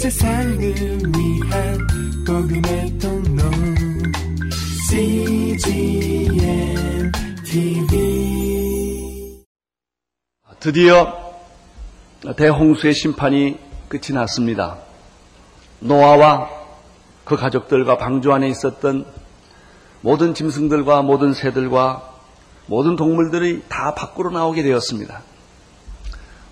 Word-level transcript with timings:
세상을 0.00 0.58
위한 0.58 1.78
복음의 2.26 2.98
통로 2.98 3.42
CGM 4.88 6.32
TV 7.44 9.44
드디어 10.58 11.34
대홍수의 12.34 12.94
심판이 12.94 13.58
끝이 13.90 14.14
났습니다. 14.14 14.78
노아와 15.80 16.48
그 17.24 17.36
가족들과 17.36 17.98
방주 17.98 18.32
안에 18.32 18.48
있었던 18.48 19.04
모든 20.00 20.32
짐승들과 20.32 21.02
모든 21.02 21.34
새들과 21.34 22.10
모든 22.64 22.96
동물들이 22.96 23.64
다 23.68 23.94
밖으로 23.94 24.30
나오게 24.30 24.62
되었습니다. 24.62 25.20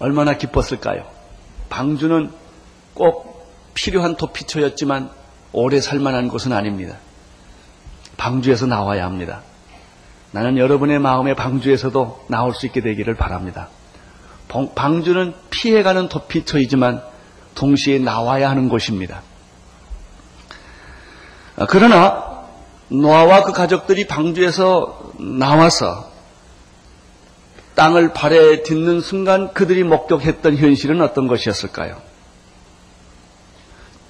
얼마나 0.01 0.37
기뻤을까요? 0.37 1.07
방주는 1.71 2.31
꼭 2.93 3.38
필요한 3.79 4.17
도피처였지만 4.17 5.09
오래 5.53 5.81
살만한 5.81 6.27
곳은 6.29 6.53
아닙니다. 6.53 6.97
방주에서 8.17 8.67
나와야 8.67 9.05
합니다. 9.05 9.43
나는 10.33 10.59
여러분의 10.59 10.99
마음의 10.99 11.37
방주에서도 11.37 12.25
나올 12.27 12.55
수 12.55 12.67
있게 12.67 12.81
되기를 12.81 13.15
바랍니다. 13.15 13.69
방주는 14.75 15.33
피해가는 15.51 16.09
도피처이지만 16.09 17.03
동시에 17.55 18.01
나와야 18.01 18.51
하는 18.51 18.69
곳입니다. 18.69 19.23
그러나 21.69 22.47
노아와 22.89 23.45
그 23.45 23.53
가족들이 23.53 24.09
방주에서 24.09 25.13
나와서 25.19 26.11
땅을 27.77 28.13
발에 28.13 28.65
딛는 28.65 29.03
순간 29.03 29.55
그들이 29.55 29.85
목격했던 29.85 30.57
현실은 30.57 31.01
어떤 31.01 31.29
것이었을까요? 31.29 32.08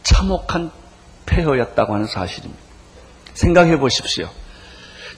참혹한 0.09 0.71
폐허였다고 1.27 1.95
하는 1.95 2.07
사실입니다. 2.07 2.63
생각해 3.35 3.79
보십시오. 3.79 4.31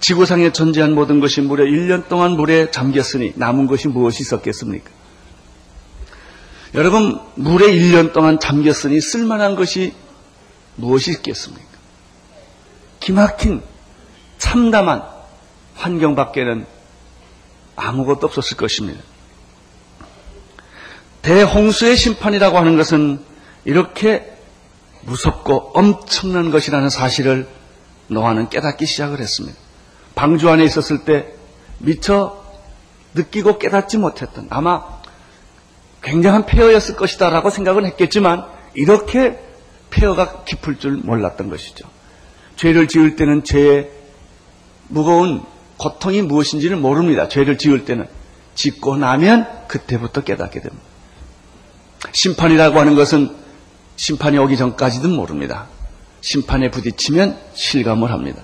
지구상에 0.01 0.51
존재한 0.53 0.95
모든 0.95 1.21
것이 1.21 1.41
무려 1.41 1.65
1년 1.65 2.09
동안 2.09 2.33
물에 2.33 2.73
잠겼으니 2.73 3.35
남은 3.37 3.69
것이 3.69 3.87
무엇이 3.87 4.23
있었겠습니까? 4.23 4.91
여러분, 6.75 7.21
물에 7.37 7.67
1년 7.67 8.13
동안 8.13 8.41
잠겼으니 8.41 9.01
쓸만한 9.01 9.55
것이 9.55 9.95
무엇이 10.75 11.13
있겠습니까? 11.13 11.65
기막힌 12.99 13.63
참담한 14.39 15.03
환경 15.75 16.17
밖에는 16.17 16.67
아무것도 17.77 18.27
없었을 18.27 18.57
것입니다. 18.57 19.01
대홍수의 21.23 21.97
심판이라고 21.97 22.59
하는 22.59 22.77
것은 22.77 23.21
이렇게 23.65 24.30
무섭고 25.03 25.73
엄청난 25.75 26.51
것이라는 26.51 26.91
사실을 26.91 27.49
노아는 28.09 28.49
깨닫기 28.49 28.87
시작을 28.87 29.21
했습니다. 29.21 29.57
방주 30.15 30.49
안에 30.49 30.65
있었을 30.65 31.05
때 31.05 31.33
미처 31.79 32.43
느끼고 33.15 33.59
깨닫지 33.59 33.99
못했던 33.99 34.47
아마 34.51 34.85
굉장한 36.03 36.47
폐허였을 36.47 36.97
것이다라고 36.97 37.51
생각은 37.51 37.85
했겠지만 37.87 38.45
이렇게 38.75 39.39
폐허가 39.91 40.45
깊을 40.45 40.79
줄 40.79 40.93
몰랐던 40.93 41.51
것이죠. 41.51 41.89
죄를 42.57 42.89
지을 42.89 43.17
때는 43.17 43.45
죄의 43.45 43.91
무거운 44.89 45.43
고통이 45.77 46.23
무엇인지를 46.23 46.77
모릅니다. 46.77 47.29
죄를 47.29 47.59
지을 47.59 47.85
때는 47.85 48.07
짓고 48.55 48.97
나면 48.97 49.67
그때부터 49.67 50.23
깨닫게 50.23 50.61
됩니다. 50.61 50.85
심판이라고 52.13 52.79
하는 52.79 52.95
것은 52.95 53.35
심판이 54.01 54.39
오기 54.39 54.57
전까지도 54.57 55.09
모릅니다. 55.09 55.67
심판에 56.23 56.71
부딪히면 56.71 57.39
실감을 57.53 58.11
합니다. 58.11 58.41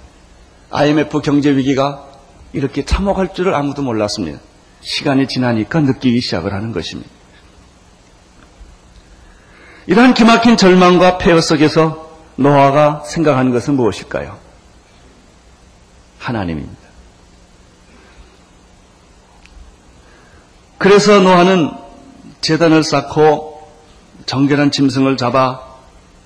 IMF 0.68 1.22
경제 1.22 1.56
위기가 1.56 2.04
이렇게 2.52 2.84
참혹할 2.84 3.32
줄을 3.32 3.54
아무도 3.54 3.80
몰랐습니다. 3.80 4.38
시간이 4.82 5.26
지나니까 5.28 5.80
느끼기 5.80 6.20
시작을 6.20 6.52
하는 6.52 6.72
것입니다. 6.72 7.10
이러한 9.86 10.12
기막힌 10.12 10.58
절망과 10.58 11.16
폐허 11.16 11.40
속에서 11.40 12.06
노아가 12.36 13.02
생각하는 13.06 13.50
것은 13.50 13.76
무엇일까요? 13.76 14.38
하나님입니다. 16.18 16.86
그래서 20.76 21.18
노아는 21.20 21.70
재단을 22.42 22.82
쌓고 22.82 23.45
정결한 24.26 24.70
짐승을 24.70 25.16
잡아 25.16 25.60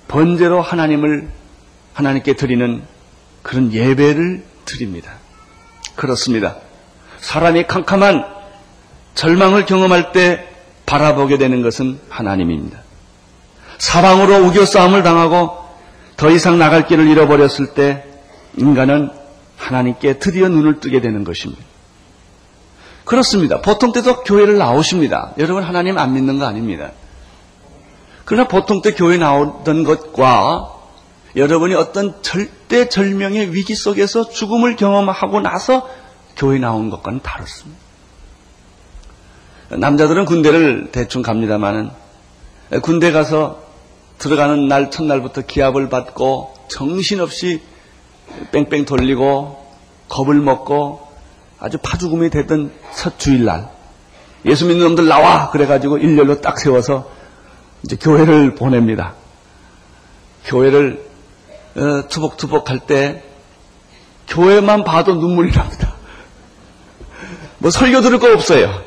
번제로 0.07 0.61
하나님을 0.61 1.29
하나님께 1.93 2.35
드리는 2.35 2.83
그런 3.43 3.71
예배를 3.71 4.43
드립니다. 4.65 5.13
그렇습니다. 5.95 6.57
사람이 7.19 7.67
캄캄한 7.67 8.25
절망을 9.13 9.65
경험할 9.65 10.11
때 10.11 10.47
바라보게 10.85 11.37
되는 11.37 11.61
것은 11.61 11.99
하나님입니다. 12.09 12.79
사방으로 13.77 14.45
우겨 14.45 14.65
싸움을 14.65 15.03
당하고 15.03 15.57
더 16.17 16.29
이상 16.29 16.59
나갈 16.59 16.87
길을 16.87 17.07
잃어버렸을 17.07 17.73
때 17.73 18.05
인간은 18.57 19.09
하나님께 19.57 20.19
드디어 20.19 20.49
눈을 20.49 20.79
뜨게 20.79 21.01
되는 21.01 21.23
것입니다. 21.23 21.63
그렇습니다. 23.05 23.61
보통 23.61 23.91
때도 23.91 24.23
교회를 24.23 24.57
나오십니다. 24.57 25.33
여러분 25.37 25.63
하나님 25.63 25.97
안 25.97 26.13
믿는 26.13 26.39
거 26.39 26.45
아닙니다. 26.45 26.91
그러나 28.31 28.47
보통 28.47 28.81
때 28.81 28.93
교회 28.93 29.17
나오던 29.17 29.83
것과 29.83 30.73
여러분이 31.35 31.75
어떤 31.75 32.21
절대 32.21 32.87
절명의 32.87 33.53
위기 33.53 33.75
속에서 33.75 34.29
죽음을 34.29 34.77
경험하고 34.77 35.41
나서 35.41 35.89
교회 36.37 36.57
나온 36.57 36.89
것과는 36.89 37.19
다릅니다. 37.21 37.65
남자들은 39.67 40.23
군대를 40.23 40.91
대충 40.93 41.23
갑니다만은 41.23 41.89
군대 42.81 43.11
가서 43.11 43.63
들어가는 44.17 44.65
날 44.65 44.91
첫날부터 44.91 45.41
기합을 45.41 45.89
받고 45.89 46.53
정신없이 46.69 47.61
뺑뺑 48.53 48.85
돌리고 48.85 49.61
겁을 50.07 50.35
먹고 50.35 51.05
아주 51.59 51.77
파죽음이 51.79 52.29
되던 52.29 52.71
첫 52.95 53.19
주일날 53.19 53.67
예수 54.45 54.67
믿는 54.67 54.85
놈들 54.85 55.09
나와 55.09 55.51
그래가지고 55.51 55.97
일렬로 55.97 56.39
딱 56.39 56.61
세워서 56.61 57.19
이제 57.83 57.95
교회를 57.95 58.55
보냅니다. 58.55 59.13
교회를 60.45 61.05
어, 61.75 62.07
투복투복 62.07 62.69
할때 62.69 63.23
교회만 64.27 64.83
봐도 64.83 65.15
눈물이 65.15 65.51
납니다. 65.51 65.93
뭐 67.57 67.69
설교 67.69 68.01
들을 68.01 68.19
거 68.19 68.31
없어요. 68.33 68.81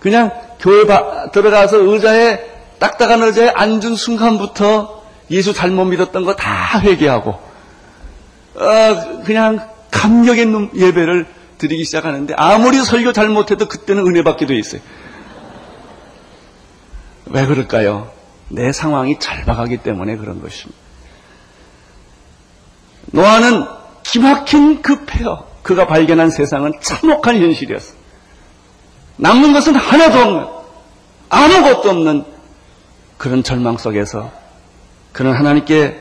그냥 0.00 0.30
교회 0.60 0.86
바, 0.86 1.30
들어가서 1.30 1.78
의자에 1.78 2.40
딱딱한 2.78 3.22
의자에 3.22 3.48
앉은 3.48 3.94
순간부터 3.96 5.02
예수 5.30 5.52
잘못 5.52 5.84
믿었던 5.86 6.24
거 6.24 6.34
다 6.34 6.80
회개하고 6.80 7.30
어, 7.30 9.22
그냥 9.24 9.68
감격의 9.90 10.70
예배를 10.74 11.26
드리기 11.58 11.84
시작하는데 11.84 12.34
아무리 12.36 12.78
설교 12.78 13.12
잘못해도 13.12 13.66
그때는 13.66 14.06
은혜 14.06 14.22
돼 14.46 14.56
있어요. 14.56 14.80
왜 17.30 17.46
그럴까요? 17.46 18.10
내 18.48 18.72
상황이 18.72 19.18
절박하기 19.18 19.78
때문에 19.78 20.16
그런 20.16 20.40
것입니다. 20.40 20.78
노아는 23.06 23.66
기막힌 24.02 24.82
그 24.82 25.04
폐허, 25.04 25.46
그가 25.62 25.86
발견한 25.86 26.30
세상은 26.30 26.72
참혹한 26.80 27.38
현실이었어. 27.38 27.94
남는 29.16 29.52
것은 29.52 29.74
하나도 29.74 30.18
없는, 30.18 30.46
아무것도 31.28 31.90
없는 31.90 32.24
그런 33.18 33.42
절망 33.42 33.76
속에서 33.76 34.32
그는 35.12 35.34
하나님께 35.34 36.00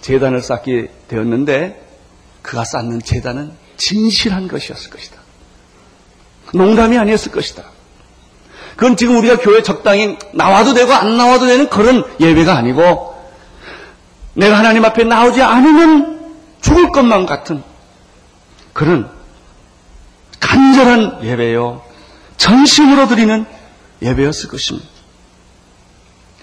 재단을 0.00 0.42
쌓게 0.42 0.90
되었는데 1.08 1.86
그가 2.42 2.64
쌓는 2.64 3.00
재단은 3.00 3.52
진실한 3.76 4.48
것이었을 4.48 4.90
것이다. 4.90 5.18
농담이 6.52 6.98
아니었을 6.98 7.30
것이다. 7.32 7.64
그건 8.78 8.96
지금 8.96 9.16
우리가 9.18 9.38
교회 9.38 9.60
적당히 9.60 10.16
나와도 10.34 10.72
되고 10.72 10.92
안 10.92 11.16
나와도 11.16 11.46
되는 11.46 11.68
그런 11.68 12.04
예배가 12.20 12.56
아니고 12.56 13.12
내가 14.34 14.56
하나님 14.56 14.84
앞에 14.84 15.02
나오지 15.02 15.42
않으면 15.42 16.36
죽을 16.60 16.92
것만 16.92 17.26
같은 17.26 17.64
그런 18.72 19.10
간절한 20.38 21.24
예배요. 21.24 21.82
전심으로 22.36 23.08
드리는 23.08 23.44
예배였을 24.00 24.48
것입니다. 24.48 24.88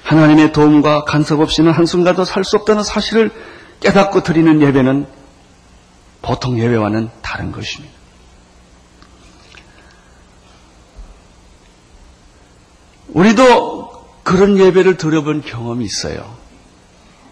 하나님의 0.04 0.52
도움과 0.52 1.06
간섭 1.06 1.40
없이는 1.40 1.72
한순간도 1.72 2.26
살 2.26 2.44
수 2.44 2.58
없다는 2.58 2.84
사실을 2.84 3.32
깨닫고 3.80 4.24
드리는 4.24 4.62
예배는 4.62 5.08
보통 6.22 6.60
예배와는 6.60 7.12
다른 7.22 7.54
것입니다. 7.54 7.95
우리도 13.16 14.08
그런 14.24 14.58
예배를 14.58 14.98
들어본 14.98 15.42
경험이 15.44 15.86
있어요. 15.86 16.36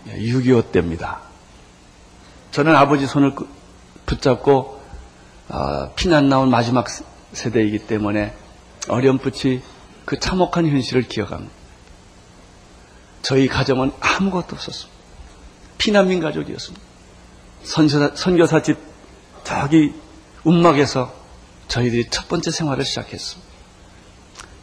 6.25 0.07 0.71
때입니다. 0.71 1.19
저는 2.51 2.73
아버지 2.73 3.05
손을 3.05 3.33
붙잡고 4.05 4.81
어, 5.49 5.93
피난 5.95 6.29
나온 6.29 6.49
마지막 6.49 6.87
세대이기 7.33 7.79
때문에 7.79 8.33
어렴풋이 8.87 9.61
그 10.05 10.19
참혹한 10.19 10.67
현실을 10.67 11.03
기억합니다. 11.03 11.53
저희 13.21 13.49
가정은 13.49 13.91
아무것도 13.99 14.55
없었습니다. 14.55 14.93
피난민 15.79 16.21
가족이었습니다. 16.21 16.85
선교사, 17.63 18.11
선교사 18.15 18.61
집 18.61 18.77
저기 19.43 19.93
움막에서 20.45 21.13
저희들이 21.67 22.07
첫 22.09 22.29
번째 22.29 22.51
생활을 22.51 22.85
시작했습니다. 22.85 23.42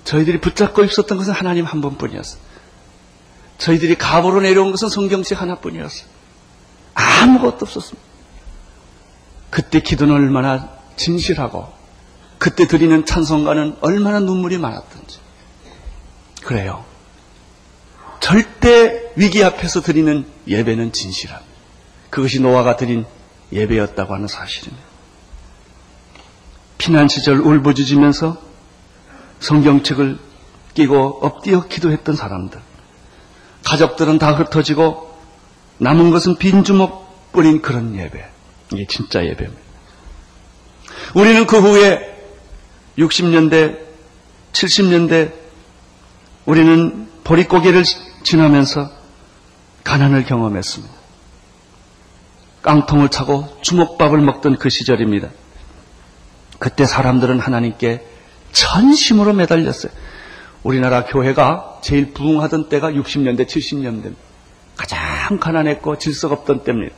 저희들이 0.04 0.40
붙잡고 0.40 0.84
있었던 0.84 1.18
것은 1.18 1.32
하나님 1.32 1.64
한 1.64 1.80
번뿐이었어요. 1.80 2.40
저희들이 3.58 3.96
갑으로 3.96 4.40
내려온 4.40 4.70
것은 4.70 4.88
성경책 4.88 5.40
하나뿐이었어요. 5.40 6.08
아무것도 6.94 7.58
없었습니다. 7.62 8.08
그때 9.50 9.80
기도는 9.80 10.14
얼마나 10.14 10.70
진실하고 10.96 11.72
그때 12.38 12.66
드리는 12.66 13.04
찬송가는 13.04 13.76
얼마나 13.80 14.20
눈물이 14.20 14.58
많았던지. 14.58 15.18
그래요. 16.42 16.84
절대 18.20 19.12
위기 19.16 19.44
앞에서 19.44 19.82
드리는 19.82 20.26
예배는 20.46 20.92
진실함. 20.92 21.40
그것이 22.08 22.40
노아가 22.40 22.76
드린 22.76 23.04
예배였다고 23.52 24.14
하는 24.14 24.26
사실입니다. 24.26 24.82
피난 26.78 27.08
시절 27.08 27.40
울부짖으면서 27.40 28.40
성경책을 29.40 30.18
끼고 30.74 31.18
엎드려 31.22 31.66
기도했던 31.66 32.16
사람들. 32.16 32.60
가족들은 33.64 34.18
다 34.18 34.32
흩어지고 34.32 35.14
남은 35.78 36.10
것은 36.10 36.36
빈 36.36 36.64
주먹 36.64 37.32
뿌린 37.32 37.60
그런 37.62 37.94
예배. 37.94 38.24
이게 38.72 38.86
진짜 38.86 39.24
예배입니다. 39.24 39.60
우리는 41.14 41.46
그 41.46 41.58
후에 41.58 42.16
60년대, 42.98 43.78
70년대 44.52 45.32
우리는 46.44 47.08
보릿고개를 47.24 47.82
지나면서 48.22 48.90
가난을 49.84 50.24
경험했습니다. 50.24 50.94
깡통을 52.62 53.08
차고 53.08 53.58
주먹밥을 53.62 54.20
먹던 54.20 54.58
그 54.58 54.68
시절입니다. 54.68 55.30
그때 56.58 56.84
사람들은 56.84 57.40
하나님께 57.40 58.06
전심으로 58.52 59.32
매달렸어요. 59.34 59.92
우리나라 60.62 61.04
교회가 61.04 61.80
제일 61.82 62.12
부흥하던 62.12 62.68
때가 62.68 62.90
60년대, 62.90 63.46
70년대. 63.46 64.14
가장 64.76 65.38
가난했고 65.38 65.98
질서가 65.98 66.34
없던 66.34 66.64
때입니다. 66.64 66.94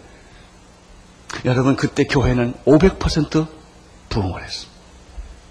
여러분, 1.44 1.76
그때 1.76 2.04
교회는 2.04 2.54
500% 2.66 3.46
부흥을 4.08 4.43
했습니다. 4.43 4.72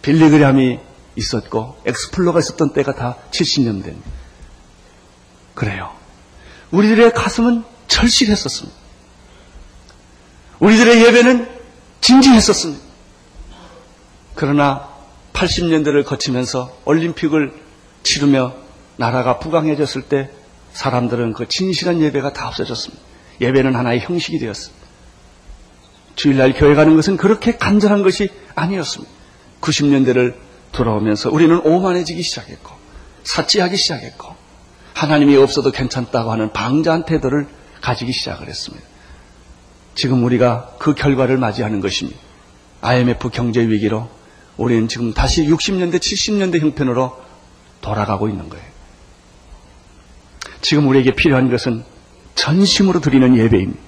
빌리그램이 0.01 0.79
있었고, 1.15 1.77
엑스플로가 1.85 2.39
있었던 2.39 2.73
때가 2.73 2.93
다 2.93 3.17
70년대입니다. 3.31 4.03
그래요. 5.55 5.91
우리들의 6.71 7.13
가슴은 7.13 7.63
철실했었습니다. 7.87 8.77
우리들의 10.59 11.03
예배는 11.05 11.49
진지했었습니다. 12.01 12.83
그러나 14.35 14.90
80년대를 15.33 16.05
거치면서 16.05 16.75
올림픽을 16.85 17.53
치르며 18.03 18.53
나라가 18.97 19.39
부강해졌을 19.39 20.03
때 20.03 20.29
사람들은 20.73 21.33
그 21.33 21.47
진실한 21.47 22.01
예배가 22.01 22.33
다 22.33 22.47
없어졌습니다. 22.47 23.01
예배는 23.41 23.75
하나의 23.75 23.99
형식이 23.99 24.39
되었습니다. 24.39 24.81
주일날 26.15 26.53
교회 26.53 26.75
가는 26.75 26.95
것은 26.95 27.17
그렇게 27.17 27.57
간절한 27.57 28.03
것이 28.03 28.29
아니었습니다. 28.55 29.11
90년대를 29.61 30.35
돌아오면서 30.71 31.29
우리는 31.31 31.59
오만해지기 31.59 32.21
시작했고 32.21 32.71
사치하기 33.23 33.75
시작했고 33.75 34.35
하나님이 34.93 35.37
없어도 35.37 35.71
괜찮다고 35.71 36.31
하는 36.31 36.51
방자한 36.53 37.05
태도를 37.05 37.47
가지기 37.81 38.11
시작을 38.11 38.47
했습니다. 38.47 38.85
지금 39.95 40.23
우리가 40.23 40.75
그 40.79 40.93
결과를 40.93 41.37
맞이하는 41.37 41.81
것입니다. 41.81 42.19
IMF 42.81 43.29
경제 43.29 43.61
위기로 43.61 44.09
우리는 44.61 44.87
지금 44.87 45.13
다시 45.13 45.43
60년대, 45.43 45.97
70년대 45.97 46.59
형편으로 46.59 47.17
돌아가고 47.81 48.29
있는 48.29 48.47
거예요. 48.47 48.63
지금 50.61 50.87
우리에게 50.87 51.15
필요한 51.15 51.49
것은 51.49 51.83
전심으로 52.35 53.01
드리는 53.01 53.35
예배입니다. 53.35 53.79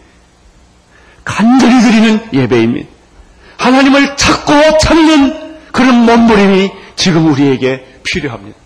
간절히 1.23 1.79
드리는 1.81 2.33
예배입니다. 2.33 2.89
하나님을 3.57 4.17
찾고 4.17 4.79
찾는 4.79 5.71
그런 5.71 6.05
몸부림이 6.05 6.71
지금 6.95 7.31
우리에게 7.31 7.99
필요합니다. 8.03 8.57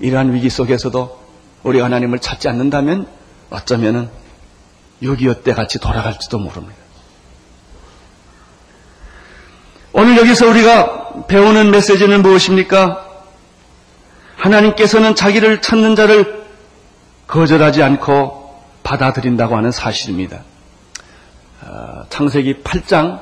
이러한 0.00 0.34
위기 0.34 0.50
속에서도 0.50 1.24
우리가 1.62 1.86
하나님을 1.86 2.18
찾지 2.18 2.48
않는다면 2.48 3.08
어쩌면은 3.48 4.10
6.25때 5.02 5.54
같이 5.54 5.78
돌아갈지도 5.78 6.38
모릅니다. 6.38 6.83
오늘 9.96 10.16
여기서 10.16 10.48
우리가 10.48 11.26
배우는 11.28 11.70
메시지는 11.70 12.22
무엇입니까? 12.22 13.06
하나님께서는 14.34 15.14
자기를 15.14 15.62
찾는 15.62 15.94
자를 15.94 16.44
거절하지 17.28 17.80
않고 17.84 18.60
받아들인다고 18.82 19.56
하는 19.56 19.70
사실입니다. 19.70 20.42
어, 21.62 22.06
창세기 22.10 22.64
8장 22.64 23.20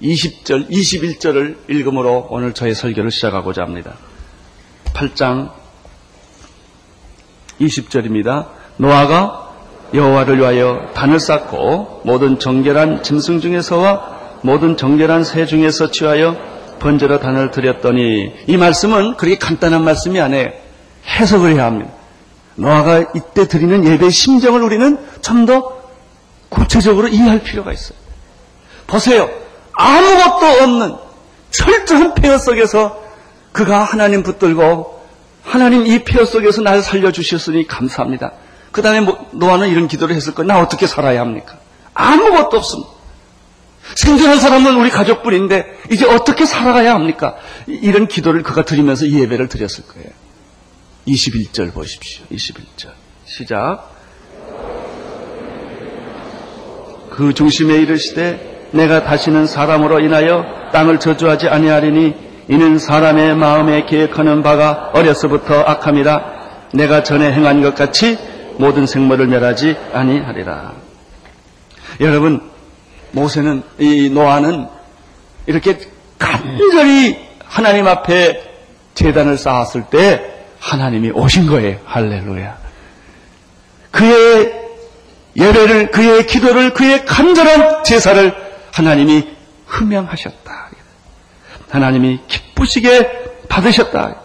20절, 0.00 0.70
21절을 0.70 1.68
읽음으로 1.68 2.28
오늘 2.30 2.54
저의 2.54 2.76
설교를 2.76 3.10
시작하고자 3.10 3.62
합니다. 3.62 3.94
8장 4.94 5.50
20절입니다. 7.60 8.46
노아가 8.76 9.50
여호와를 9.92 10.38
위하여 10.38 10.88
단을 10.94 11.18
쌓고 11.18 12.02
모든 12.04 12.38
정결한 12.38 13.02
짐승 13.02 13.40
중에서와 13.40 14.19
모든 14.42 14.76
정결한 14.76 15.24
새 15.24 15.46
중에서 15.46 15.90
취하여 15.90 16.36
번제로 16.78 17.20
단을 17.20 17.50
드렸더니 17.50 18.32
이 18.46 18.56
말씀은 18.56 19.16
그렇게 19.16 19.38
간단한 19.38 19.84
말씀이 19.84 20.20
아니에요. 20.20 20.48
해석을 21.06 21.54
해야 21.54 21.66
합니다. 21.66 21.90
노아가 22.54 23.04
이때 23.14 23.46
드리는 23.48 23.84
예배의 23.84 24.10
심정을 24.10 24.62
우리는 24.62 24.98
좀 25.22 25.46
더 25.46 25.80
구체적으로 26.50 27.08
이해할 27.08 27.42
필요가 27.42 27.72
있어요. 27.72 27.96
보세요. 28.86 29.30
아무것도 29.72 30.62
없는 30.64 30.96
철저한 31.50 32.14
폐허 32.14 32.38
속에서 32.38 33.02
그가 33.52 33.82
하나님 33.84 34.22
붙들고 34.22 35.00
하나님 35.44 35.86
이 35.86 36.04
폐허 36.04 36.24
속에서 36.24 36.60
날 36.60 36.82
살려주셨으니 36.82 37.66
감사합니다. 37.66 38.32
그 38.72 38.82
다음에 38.82 39.00
뭐, 39.00 39.26
노아는 39.32 39.68
이런 39.68 39.88
기도를 39.88 40.14
했을 40.14 40.34
거예요. 40.34 40.48
나 40.48 40.60
어떻게 40.60 40.86
살아야 40.86 41.20
합니까? 41.20 41.56
아무것도 41.94 42.56
없습니다. 42.56 42.90
생존한 43.94 44.38
사람은 44.38 44.76
우리 44.76 44.90
가족뿐인데 44.90 45.78
이제 45.90 46.06
어떻게 46.06 46.44
살아가야 46.44 46.94
합니까? 46.94 47.36
이런 47.66 48.06
기도를 48.06 48.42
그가 48.42 48.64
드리면서 48.64 49.04
이 49.04 49.20
예배를 49.20 49.48
드렸을 49.48 49.84
거예요. 49.86 50.08
21절 51.06 51.72
보십시오. 51.72 52.24
21절. 52.30 52.90
시작. 53.24 53.90
그 57.10 57.34
중심에 57.34 57.76
이르시되 57.76 58.68
내가 58.72 59.02
다시는 59.02 59.46
사람으로 59.46 60.00
인하여 60.00 60.44
땅을 60.72 61.00
저주하지 61.00 61.48
아니하리니 61.48 62.14
이는 62.48 62.78
사람의 62.78 63.36
마음에 63.36 63.84
계획하는 63.86 64.42
바가 64.42 64.90
어려서부터 64.94 65.60
악함이라 65.60 66.40
내가 66.72 67.02
전에 67.02 67.32
행한 67.32 67.62
것 67.62 67.74
같이 67.74 68.16
모든 68.56 68.86
생물을 68.86 69.26
멸하지 69.26 69.76
아니하리라. 69.92 70.74
여러분 72.00 72.49
모세는 73.12 73.62
이 73.78 74.10
노아는 74.10 74.68
이렇게 75.46 75.78
간절히 76.18 77.18
하나님 77.44 77.86
앞에 77.88 78.42
재단을 78.94 79.36
쌓았을 79.36 79.84
때 79.90 80.46
하나님이 80.58 81.10
오신 81.10 81.46
거예요. 81.46 81.78
할렐루야. 81.84 82.58
그의 83.90 84.52
예배를, 85.36 85.90
그의 85.90 86.26
기도를, 86.26 86.74
그의 86.74 87.04
간절한 87.04 87.84
제사를 87.84 88.34
하나님이 88.72 89.28
흠명하셨다. 89.66 90.70
하나님이 91.70 92.20
기쁘시게 92.26 93.46
받으셨다. 93.48 94.16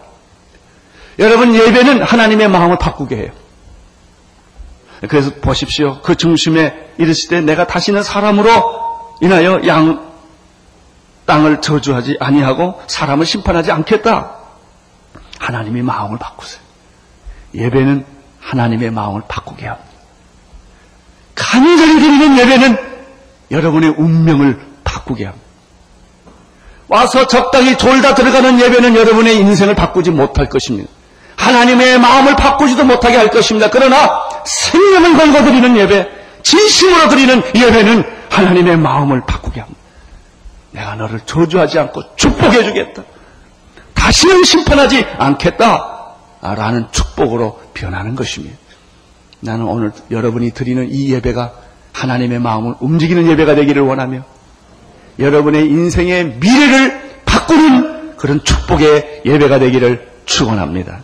여러분 1.19 1.55
예배는 1.55 2.01
하나님의 2.01 2.49
마음을 2.49 2.77
바꾸게 2.77 3.15
해요. 3.15 3.29
그래서 5.07 5.31
보십시오. 5.41 6.01
그 6.01 6.15
중심에 6.15 6.91
이르시되 6.97 7.41
내가 7.41 7.67
다시는 7.67 8.03
사람으로 8.03 9.17
인하여 9.21 9.61
양 9.67 10.13
땅을 11.25 11.61
저주하지 11.61 12.17
아니하고 12.19 12.81
사람을 12.87 13.25
심판하지 13.25 13.71
않겠다. 13.71 14.35
하나님의 15.39 15.83
마음을 15.83 16.17
바꾸세요. 16.17 16.61
예배는 17.53 18.05
하나님의 18.39 18.91
마음을 18.91 19.23
바꾸게 19.27 19.65
합니다. 19.65 19.89
간절히 21.33 21.99
드리는 21.99 22.37
예배는 22.37 22.77
여러분의 23.51 23.89
운명을 23.97 24.59
바꾸게 24.83 25.25
합니다. 25.25 25.45
와서 26.87 27.25
적당히 27.27 27.77
졸다 27.77 28.13
들어가는 28.13 28.59
예배는 28.59 28.95
여러분의 28.95 29.37
인생을 29.37 29.75
바꾸지 29.75 30.11
못할 30.11 30.47
것입니다. 30.47 30.89
하나님의 31.37 31.99
마음을 31.99 32.35
바꾸지도 32.35 32.85
못하게 32.85 33.17
할 33.17 33.29
것입니다. 33.29 33.69
그러나 33.69 34.09
생명을 34.45 35.17
걸고 35.17 35.45
드리는 35.45 35.77
예배, 35.77 36.07
진심으로 36.43 37.09
드리는 37.09 37.43
예배는 37.55 38.03
하나님의 38.29 38.77
마음을 38.77 39.21
바꾸게 39.25 39.59
합니다. 39.59 39.79
내가 40.71 40.95
너를 40.95 41.21
저주하지 41.25 41.79
않고 41.79 42.15
축복해 42.15 42.63
주겠다. 42.63 43.03
다시는 43.93 44.43
심판하지 44.43 45.05
않겠다. 45.17 45.93
라는 46.41 46.85
축복으로 46.91 47.59
변하는 47.73 48.15
것입니다. 48.15 48.55
나는 49.39 49.65
오늘 49.65 49.91
여러분이 50.11 50.51
드리는 50.51 50.87
이 50.91 51.11
예배가 51.11 51.53
하나님의 51.93 52.39
마음을 52.39 52.75
움직이는 52.79 53.27
예배가 53.31 53.55
되기를 53.55 53.81
원하며 53.81 54.23
여러분의 55.17 55.65
인생의 55.67 56.37
미래를 56.39 57.21
바꾸는 57.25 58.17
그런 58.17 58.43
축복의 58.43 59.21
예배가 59.25 59.59
되기를 59.59 60.11
축원합니다. 60.25 60.99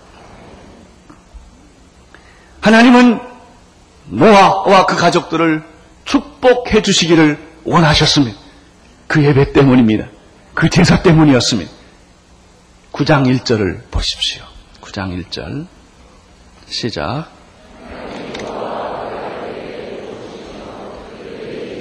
하나님은 2.62 3.20
노아와 4.06 4.86
그 4.86 4.96
가족들을 4.96 5.64
축복해 6.06 6.82
주시기를 6.82 7.38
원하셨습니다. 7.64 8.38
그 9.08 9.24
예배 9.24 9.54
때문입니다. 9.54 10.08
그 10.54 10.70
제사 10.70 11.02
때문이었습니다. 11.02 11.72
9장 12.94 13.26
1절을 13.26 13.90
보십시오. 13.90 14.44
9장 14.82 15.26
1절 15.26 15.66
시작. 16.68 17.30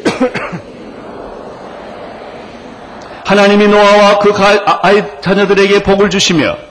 하나님이 3.24 3.68
노아와 3.68 4.18
그 4.18 4.32
아, 4.32 4.80
아이 4.82 5.02
자녀들에게 5.20 5.82
복을 5.82 6.08
주시며 6.10 6.69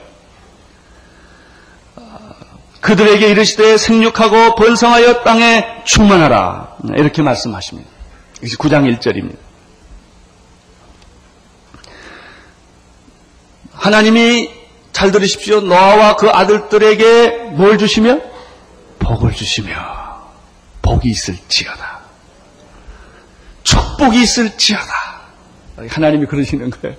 그들에게 2.80 3.28
이르시되 3.28 3.76
생육하고 3.76 4.54
번성하여 4.54 5.22
땅에 5.22 5.82
충만하라 5.84 6.76
이렇게 6.96 7.22
말씀하십니다. 7.22 7.88
이것이 8.38 8.56
9장 8.56 8.98
1절입니다. 8.98 9.36
하나님이 13.72 14.50
잘 14.92 15.12
들으십시오. 15.12 15.60
노아와 15.60 16.16
그 16.16 16.28
아들들에게 16.28 17.52
뭘 17.52 17.78
주시며 17.78 18.20
복을 18.98 19.32
주시며 19.32 19.74
복이 20.82 21.08
있을지어다. 21.08 22.00
축복이 23.62 24.22
있을지어다. 24.22 24.92
하나님이 25.88 26.26
그러시는 26.26 26.70
거예요. 26.70 26.96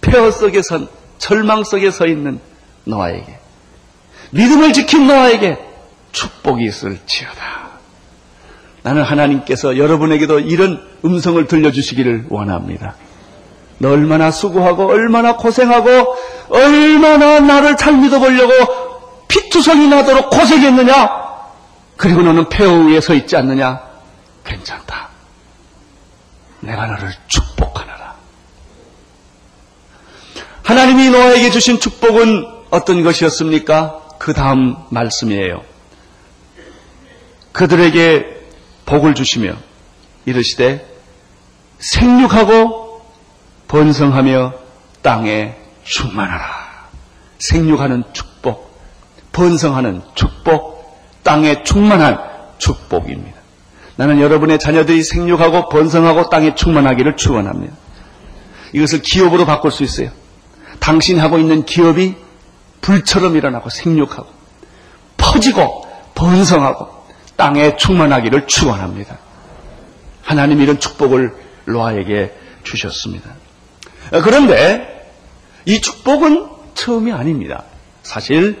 폐허 0.00 0.30
속에 0.30 0.62
선, 0.62 0.88
절망 1.18 1.64
속에 1.64 1.90
서 1.90 2.06
있는 2.06 2.40
노아에게, 2.84 3.38
믿음을 4.32 4.72
지킨 4.72 5.06
노아에게 5.06 5.58
축복이 6.12 6.64
있을지어다. 6.64 7.70
나는 8.82 9.02
하나님께서 9.02 9.76
여러분에게도 9.78 10.40
이런 10.40 10.82
음성을 11.04 11.46
들려주시기를 11.46 12.26
원합니다. 12.28 12.94
너 13.78 13.90
얼마나 13.90 14.30
수고하고 14.30 14.86
얼마나 14.88 15.36
고생하고 15.36 16.16
얼마나 16.50 17.40
나를 17.40 17.76
잘 17.76 17.96
믿어보려고 17.96 18.52
피투성이 19.28 19.88
나도록 19.88 20.30
고생했느냐? 20.30 21.22
그리고 21.96 22.22
너는 22.22 22.48
폐허 22.48 22.72
위에 22.72 23.00
서 23.00 23.14
있지 23.14 23.36
않느냐? 23.36 23.80
괜찮다. 24.44 25.08
내가 26.60 26.86
너를 26.86 27.12
축복하노라. 27.28 28.14
하나님이 30.62 31.10
노아에게 31.10 31.50
주신 31.50 31.78
축복은 31.78 32.46
어떤 32.70 33.02
것이었습니까? 33.02 34.01
그 34.22 34.32
다음 34.34 34.76
말씀이에요. 34.90 35.64
그들에게 37.50 38.24
복을 38.86 39.16
주시며 39.16 39.56
이르시되 40.26 40.86
생육하고 41.80 43.02
번성하며 43.66 44.52
땅에 45.02 45.56
충만하라. 45.82 46.88
생육하는 47.40 48.04
축복, 48.12 48.78
번성하는 49.32 50.02
축복, 50.14 51.02
땅에 51.24 51.64
충만한 51.64 52.20
축복입니다. 52.58 53.36
나는 53.96 54.20
여러분의 54.20 54.60
자녀들이 54.60 55.02
생육하고 55.02 55.68
번성하고 55.68 56.30
땅에 56.30 56.54
충만하기를 56.54 57.16
축원합니다. 57.16 57.74
이것을 58.72 59.02
기업으로 59.02 59.46
바꿀 59.46 59.72
수 59.72 59.82
있어요. 59.82 60.10
당신이 60.78 61.18
하고 61.18 61.38
있는 61.40 61.64
기업이 61.64 62.21
불처럼 62.82 63.36
일어나고 63.36 63.70
생육하고 63.70 64.28
퍼지고 65.16 65.86
번성하고 66.14 66.88
땅에 67.36 67.76
충만하기를 67.76 68.46
축원합니다. 68.46 69.18
하나님 70.22 70.60
이런 70.60 70.78
축복을 70.78 71.34
로아에게 71.64 72.32
주셨습니다. 72.64 73.30
그런데 74.22 75.10
이 75.64 75.80
축복은 75.80 76.48
처음이 76.74 77.12
아닙니다. 77.12 77.64
사실 78.02 78.58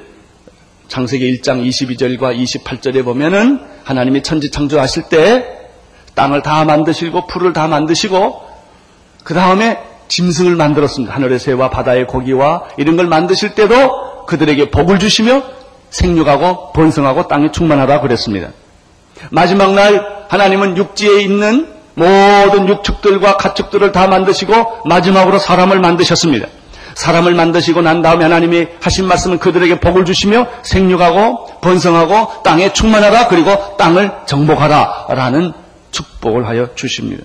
창세기 0.88 1.40
1장 1.40 1.66
22절과 1.66 2.36
28절에 2.36 3.04
보면은 3.04 3.60
하나님이 3.84 4.22
천지 4.22 4.50
창조하실 4.50 5.04
때 5.04 5.58
땅을 6.14 6.42
다 6.42 6.64
만드시고 6.64 7.26
풀을 7.26 7.52
다 7.52 7.66
만드시고 7.68 8.42
그 9.24 9.34
다음에 9.34 9.82
짐승을 10.08 10.56
만들었습니다. 10.56 11.14
하늘의 11.14 11.38
새와 11.38 11.70
바다의 11.70 12.06
고기와 12.06 12.64
이런 12.76 12.96
걸 12.96 13.06
만드실 13.06 13.54
때도 13.54 14.11
그들에게 14.26 14.70
복을 14.70 14.98
주시며 14.98 15.42
생육하고 15.90 16.72
번성하고 16.72 17.28
땅에 17.28 17.50
충만하다 17.50 18.00
그랬습니다. 18.00 18.48
마지막 19.30 19.74
날 19.74 20.24
하나님은 20.28 20.76
육지에 20.76 21.20
있는 21.20 21.68
모든 21.94 22.68
육축들과 22.68 23.36
가축들을 23.36 23.92
다 23.92 24.06
만드시고 24.06 24.82
마지막으로 24.86 25.38
사람을 25.38 25.80
만드셨습니다. 25.80 26.48
사람을 26.94 27.34
만드시고 27.34 27.82
난 27.82 28.02
다음에 28.02 28.24
하나님이 28.24 28.68
하신 28.80 29.06
말씀은 29.06 29.38
그들에게 29.38 29.80
복을 29.80 30.04
주시며 30.04 30.46
생육하고 30.62 31.60
번성하고 31.60 32.42
땅에 32.42 32.72
충만하라 32.72 33.28
그리고 33.28 33.76
땅을 33.76 34.10
정복하라 34.26 35.06
라는 35.10 35.52
축복을 35.90 36.46
하여 36.46 36.74
주십니다. 36.74 37.24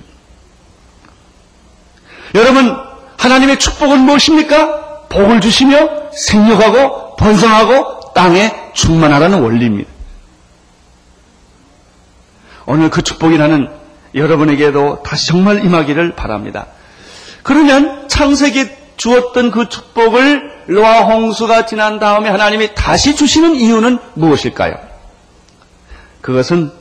여러분 2.36 2.75
하나님의 3.18 3.60
축복은 3.60 4.00
무엇입니까? 4.01 5.08
복을 5.10 5.42
주시며 5.42 6.06
생육하고 6.17 7.15
번성하고 7.15 8.13
땅에 8.13 8.71
충만하라는 8.74 9.41
원리입니다. 9.41 9.89
오늘 12.65 12.89
그 12.89 13.01
축복이 13.01 13.38
나는 13.38 13.69
여러분에게도 14.13 15.03
다시 15.03 15.27
정말 15.27 15.63
임하기를 15.63 16.15
바랍니다. 16.15 16.67
그러면 17.43 18.07
창세기 18.09 18.69
주었던 18.97 19.51
그 19.51 19.69
축복을 19.69 20.65
노아 20.67 21.01
홍수가 21.03 21.65
지난 21.65 22.00
다음에 22.00 22.29
하나님이 22.29 22.74
다시 22.75 23.15
주시는 23.15 23.55
이유는 23.55 24.00
무엇일까요? 24.15 24.75
그것은 26.21 26.71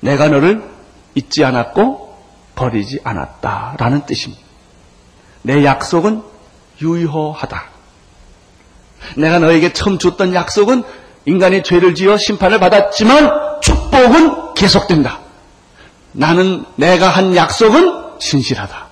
내가 0.00 0.28
너를 0.28 0.62
잊지 1.14 1.44
않았고 1.44 2.18
버리지 2.54 3.00
않았다라는 3.04 4.04
뜻입니다. 4.04 4.42
내 5.42 5.64
약속은 5.64 6.22
유효하다. 6.82 7.73
내가 9.16 9.38
너에게 9.38 9.72
처음 9.72 9.98
줬던 9.98 10.34
약속은 10.34 10.82
인간이 11.26 11.62
죄를 11.62 11.94
지어 11.94 12.16
심판을 12.16 12.60
받았지만 12.60 13.60
축복은 13.60 14.54
계속된다. 14.54 15.20
나는 16.12 16.64
내가 16.76 17.08
한 17.08 17.34
약속은 17.34 18.18
신실하다. 18.18 18.86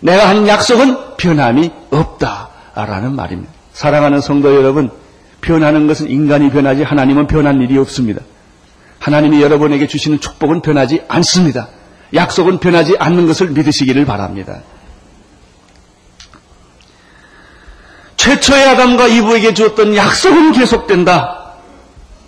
내가 0.00 0.28
한 0.28 0.46
약속은 0.46 1.16
변함이 1.16 1.70
없다 1.90 2.48
라는 2.74 3.14
말입니다. 3.14 3.52
사랑하는 3.72 4.20
성도 4.20 4.54
여러분, 4.54 4.90
변하는 5.40 5.86
것은 5.86 6.10
인간이 6.10 6.50
변하지 6.50 6.82
하나님은 6.82 7.26
변한 7.26 7.60
일이 7.60 7.78
없습니다. 7.78 8.20
하나님이 8.98 9.42
여러분에게 9.42 9.86
주시는 9.86 10.20
축복은 10.20 10.62
변하지 10.62 11.02
않습니다. 11.08 11.68
약속은 12.14 12.58
변하지 12.58 12.96
않는 12.98 13.26
것을 13.26 13.48
믿으시기를 13.50 14.04
바랍니다. 14.06 14.60
최초의 18.24 18.68
아담과 18.70 19.06
이브에게 19.08 19.52
주었던 19.52 19.94
약속은 19.94 20.52
계속된다. 20.52 21.52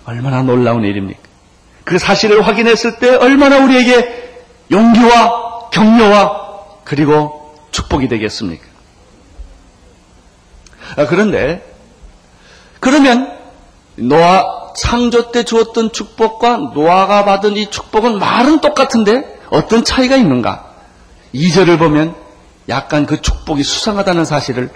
얼마나 0.04 0.42
놀라운 0.42 0.84
일입니까? 0.84 1.20
그 1.84 1.98
사실을 1.98 2.46
확인했을 2.46 2.98
때 2.98 3.14
얼마나 3.14 3.64
우리에게 3.64 4.44
용기와 4.70 5.70
격려와 5.70 6.82
그리고 6.84 7.54
축복이 7.70 8.08
되겠습니까? 8.08 8.66
아, 10.98 11.06
그런데 11.06 11.64
그러면 12.78 13.32
노아 13.94 14.74
창조 14.76 15.32
때 15.32 15.44
주었던 15.44 15.92
축복과 15.92 16.72
노아가 16.74 17.24
받은 17.24 17.56
이 17.56 17.70
축복은 17.70 18.18
말은 18.18 18.60
똑같은데 18.60 19.38
어떤 19.48 19.82
차이가 19.82 20.16
있는가? 20.16 20.74
2절을 21.34 21.78
보면 21.78 22.14
약간 22.68 23.06
그 23.06 23.22
축복이 23.22 23.62
수상하다는 23.62 24.26
사실을 24.26 24.70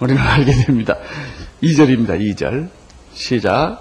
우리는 0.00 0.20
알게 0.20 0.52
됩니다. 0.52 0.96
2절입니다. 1.62 2.20
2절. 2.20 2.68
시작. 3.14 3.78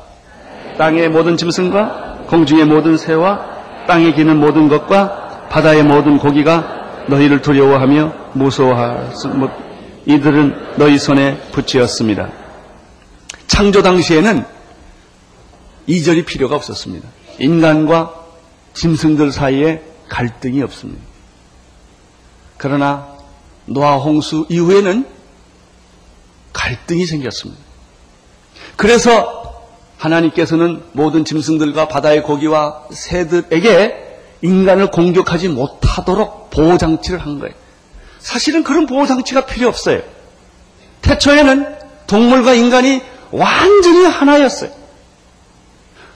땅의 0.77 1.09
모든 1.09 1.37
짐승과 1.37 2.25
공중의 2.27 2.65
모든 2.65 2.97
새와 2.97 3.85
땅에 3.87 4.13
기는 4.13 4.37
모든 4.37 4.67
것과 4.67 5.47
바다의 5.49 5.83
모든 5.83 6.17
고기가 6.17 7.05
너희를 7.07 7.41
두려워하며 7.41 8.31
무서워할 8.33 9.15
수, 9.15 9.27
못, 9.27 9.51
이들은 10.05 10.75
너희 10.77 10.97
손에 10.97 11.37
붙이었습니다. 11.51 12.29
창조 13.47 13.81
당시에는 13.81 14.43
2절이 15.87 16.25
필요가 16.25 16.55
없었습니다. 16.55 17.07
인간과 17.39 18.13
짐승들 18.73 19.31
사이에 19.31 19.83
갈등이 20.09 20.61
없습니다. 20.63 21.01
그러나 22.57 23.07
노아 23.65 23.95
홍수 23.97 24.45
이후에는 24.49 25.14
갈등이 26.65 27.05
생겼습니다. 27.05 27.61
그래서 28.75 29.63
하나님께서는 29.97 30.81
모든 30.93 31.23
짐승들과 31.23 31.87
바다의 31.87 32.23
고기와 32.23 32.85
새들에게 32.91 34.03
인간을 34.41 34.89
공격하지 34.89 35.49
못하도록 35.49 36.49
보호장치를 36.49 37.19
한 37.19 37.39
거예요. 37.39 37.53
사실은 38.19 38.63
그런 38.63 38.87
보호장치가 38.87 39.45
필요 39.45 39.67
없어요. 39.67 40.01
태초에는 41.03 41.75
동물과 42.07 42.55
인간이 42.55 43.01
완전히 43.29 44.05
하나였어요. 44.05 44.71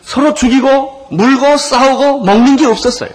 서로 0.02 0.34
죽이고 0.34 1.10
물고 1.12 1.58
싸우고 1.58 2.24
먹는 2.24 2.56
게 2.56 2.66
없었어요. 2.66 3.12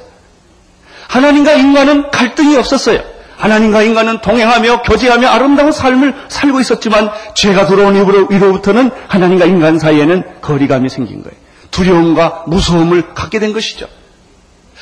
하나님과 1.08 1.54
인간은 1.54 2.10
갈등이 2.12 2.56
없었어요. 2.56 3.13
하나님과 3.44 3.82
인간은 3.82 4.22
동행하며 4.22 4.82
교제하며 4.82 5.28
아름다운 5.28 5.70
삶을 5.70 6.14
살고 6.28 6.60
있었지만 6.60 7.10
죄가 7.34 7.66
들어온 7.66 7.94
이후로부터는 7.94 8.90
하나님과 9.08 9.44
인간 9.44 9.78
사이에는 9.78 10.40
거리감이 10.40 10.88
생긴 10.88 11.22
거예요. 11.22 11.36
두려움과 11.70 12.44
무서움을 12.46 13.12
갖게 13.14 13.40
된 13.40 13.52
것이죠. 13.52 13.86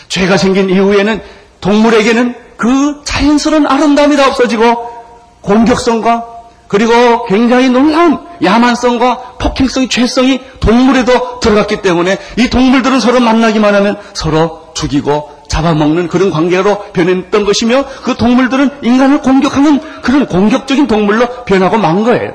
죄가 0.06 0.36
생긴 0.36 0.70
이후에는 0.70 1.20
동물에게는 1.60 2.36
그 2.56 3.00
자연스러운 3.04 3.66
아름다움이 3.66 4.16
다 4.16 4.28
없어지고 4.28 4.92
공격성과 5.40 6.26
그리고 6.68 7.24
굉장히 7.26 7.68
놀라운 7.68 8.20
야만성과 8.44 9.38
폭행성이 9.40 9.88
죄성이 9.88 10.40
동물에도 10.60 11.40
들어갔기 11.40 11.82
때문에 11.82 12.16
이 12.38 12.48
동물들은 12.48 13.00
서로 13.00 13.18
만나기만 13.18 13.74
하면 13.74 13.98
서로 14.14 14.68
죽이고 14.74 15.41
잡아먹는 15.52 16.08
그런 16.08 16.30
관계로 16.30 16.92
변했던 16.94 17.44
것이며 17.44 17.84
그 18.04 18.16
동물들은 18.16 18.70
인간을 18.82 19.20
공격하는 19.20 19.80
그런 20.00 20.26
공격적인 20.26 20.86
동물로 20.86 21.44
변하고 21.44 21.76
만 21.76 22.04
거예요. 22.04 22.32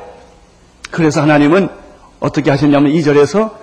그래서 0.91 1.23
하나님은 1.23 1.67
어떻게 2.19 2.51
하셨냐면 2.51 2.91
이 2.91 3.01
절에서 3.01 3.57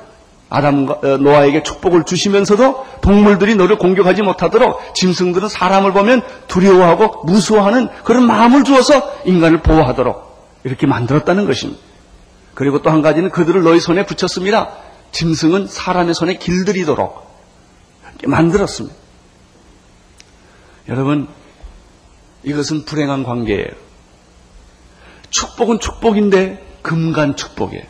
아담과 0.50 0.94
어, 0.94 1.06
노아에게 1.18 1.62
축복을 1.62 2.02
주시면서도 2.04 2.84
동물들이 3.00 3.54
너를 3.54 3.78
공격하지 3.78 4.22
못하도록 4.22 4.94
짐승들은 4.96 5.48
사람을 5.48 5.92
보면 5.92 6.22
두려워하고 6.48 7.22
무서워하는 7.24 7.88
그런 8.02 8.26
마음을 8.26 8.64
주어서 8.64 9.14
인간을 9.24 9.62
보호하도록 9.62 10.34
이렇게 10.64 10.86
만들었다는 10.88 11.46
것입니다. 11.46 11.80
그리고 12.54 12.82
또 12.82 12.90
한 12.90 13.02
가지는 13.02 13.30
그들을 13.30 13.62
너희 13.62 13.78
손에 13.78 14.04
붙였습니다. 14.04 14.70
짐승은 15.12 15.68
사람의 15.68 16.14
손에 16.14 16.38
길들이도록 16.38 17.24
만들었습니다. 18.26 19.03
여러분, 20.88 21.28
이것은 22.42 22.84
불행한 22.84 23.22
관계예요. 23.24 23.68
축복은 25.30 25.80
축복인데 25.80 26.64
금간 26.82 27.36
축복이에요. 27.36 27.84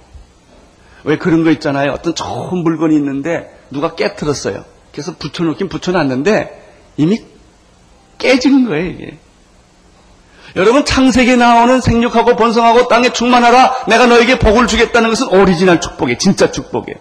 왜 1.05 1.19
그런 1.19 1.45
거 1.45 1.51
있잖아요. 1.51 1.93
어떤 1.93 2.15
좋은 2.15 2.59
물건이 2.63 2.95
있는데 2.97 3.55
누가 3.71 3.95
깨뜨렸어요. 3.95 4.65
그래서 4.93 5.15
붙여놓긴 5.19 5.69
붙여놨는데 5.69 6.63
이미 6.97 7.23
깨진 8.19 8.67
거예요, 8.67 8.87
이게. 8.87 9.19
여러분 10.57 10.85
창세기에 10.85 11.37
나오는 11.37 11.81
생육하고 11.81 12.37
번성하고 12.37 12.87
땅에 12.87 13.13
충만하라 13.13 13.87
내가 13.89 14.07
너에게 14.07 14.39
복을 14.39 14.69
주겠다는 14.69 15.09
것은 15.11 15.29
오리지널 15.29 15.81
축복이에요. 15.81 16.19
진짜 16.19 16.53
축복이에요. 16.53 16.99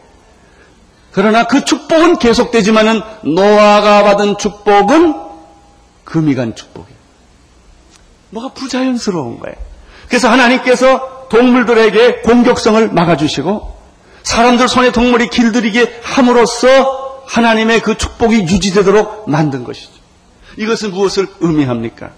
그러나 1.12 1.46
그 1.46 1.64
축복은 1.64 2.18
계속되지만은 2.18 3.02
노아가 3.24 4.04
받은 4.04 4.40
축복은 4.40 5.23
금이 6.04 6.36
간 6.36 6.56
축복이에요. 6.56 6.98
뭐가 8.32 8.54
부자연스러운 8.54 9.40
거예요. 9.40 9.56
그래서 10.08 10.30
하나님께서 10.30 11.28
동물들에게 11.30 12.22
공격성을 12.22 12.90
막아주시고 12.90 13.78
사람들 14.24 14.68
손에 14.68 14.92
동물이 14.92 15.30
길들이게 15.30 16.02
함으로써 16.04 17.24
하나님의 17.28 17.82
그 17.82 17.98
축복이 17.98 18.42
유지되도록 18.44 19.30
만든 19.30 19.64
것이죠. 19.64 19.92
이것은 20.58 20.92
무엇을 20.92 21.28
의미합니까? 21.40 22.12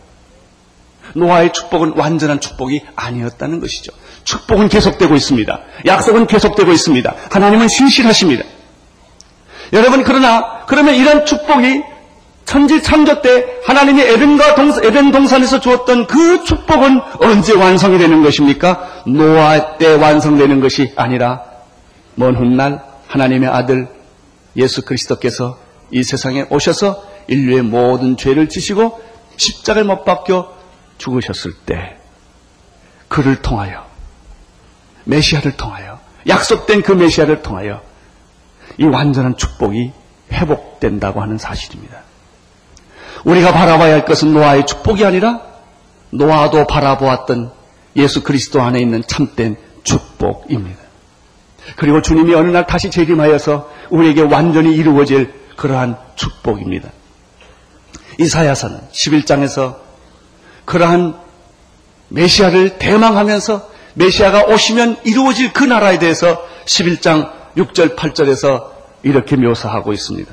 노아의 1.13 1.53
축복은 1.53 1.93
완전한 1.95 2.39
축복이 2.39 2.81
아니었다는 2.95 3.59
것이죠. 3.59 3.91
축복은 4.23 4.69
계속되고 4.69 5.15
있습니다. 5.15 5.59
약속은 5.85 6.27
계속되고 6.27 6.71
있습니다. 6.71 7.15
하나님은 7.31 7.67
신실하십니다. 7.67 8.43
여러분 9.73 10.03
그러나 10.03 10.65
그러면 10.67 10.95
이런 10.95 11.25
축복이 11.25 11.83
천지 12.45 12.81
창조 12.81 13.21
때 13.21 13.59
하나님이 13.65 14.01
에덴과 14.01 14.55
동, 14.55 14.69
에덴 14.83 15.11
동산에서 15.11 15.59
주었던 15.59 16.07
그 16.07 16.43
축복은 16.43 17.01
언제 17.19 17.53
완성이 17.53 17.97
되는 17.97 18.23
것입니까? 18.23 19.03
노아 19.07 19.77
때 19.77 19.95
완성되는 19.95 20.61
것이 20.61 20.93
아니라 20.95 21.43
먼 22.13 22.35
훗날 22.35 22.81
하나님의 23.07 23.49
아들 23.49 23.87
예수 24.55 24.83
그리스도께서 24.83 25.57
이 25.91 26.03
세상에 26.03 26.45
오셔서 26.49 27.03
인류의 27.27 27.63
모든 27.63 28.15
죄를 28.15 28.47
지시고 28.47 29.01
십자가에 29.37 29.83
못 29.83 30.05
박혀 30.05 30.53
죽으셨을 30.97 31.53
때 31.65 31.97
그를 33.07 33.41
통하여 33.41 33.85
메시아를 35.03 35.57
통하여 35.57 35.99
약속된 36.27 36.83
그 36.83 36.91
메시아를 36.91 37.41
통하여 37.41 37.81
이 38.77 38.85
완전한 38.85 39.35
축복이 39.35 39.91
회복된다고 40.31 41.21
하는 41.21 41.37
사실입니다. 41.37 42.04
우리가 43.25 43.51
바라봐야 43.51 43.93
할 43.93 44.05
것은 44.05 44.33
노아의 44.33 44.65
축복이 44.65 45.03
아니라 45.03 45.41
노아도 46.11 46.65
바라보았던 46.65 47.51
예수 47.97 48.23
그리스도 48.23 48.61
안에 48.61 48.79
있는 48.79 49.03
참된 49.05 49.57
축복입니다. 49.83 50.79
그리고 51.75 52.01
주님이 52.01 52.33
어느 52.35 52.49
날 52.49 52.67
다시 52.67 52.91
재림하여서 52.91 53.69
우리에게 53.89 54.21
완전히 54.21 54.75
이루어질 54.75 55.33
그러한 55.57 55.97
축복입니다. 56.15 56.89
이사야서는 58.19 58.79
11장에서 58.91 59.77
그러한 60.65 61.19
메시아를 62.09 62.77
대망하면서 62.77 63.69
메시아가 63.95 64.45
오시면 64.45 64.97
이루어질 65.05 65.53
그 65.53 65.63
나라에 65.63 65.99
대해서 65.99 66.45
11장 66.65 67.31
6절 67.57 67.95
8절에서 67.95 68.69
이렇게 69.03 69.35
묘사하고 69.35 69.93
있습니다. 69.93 70.31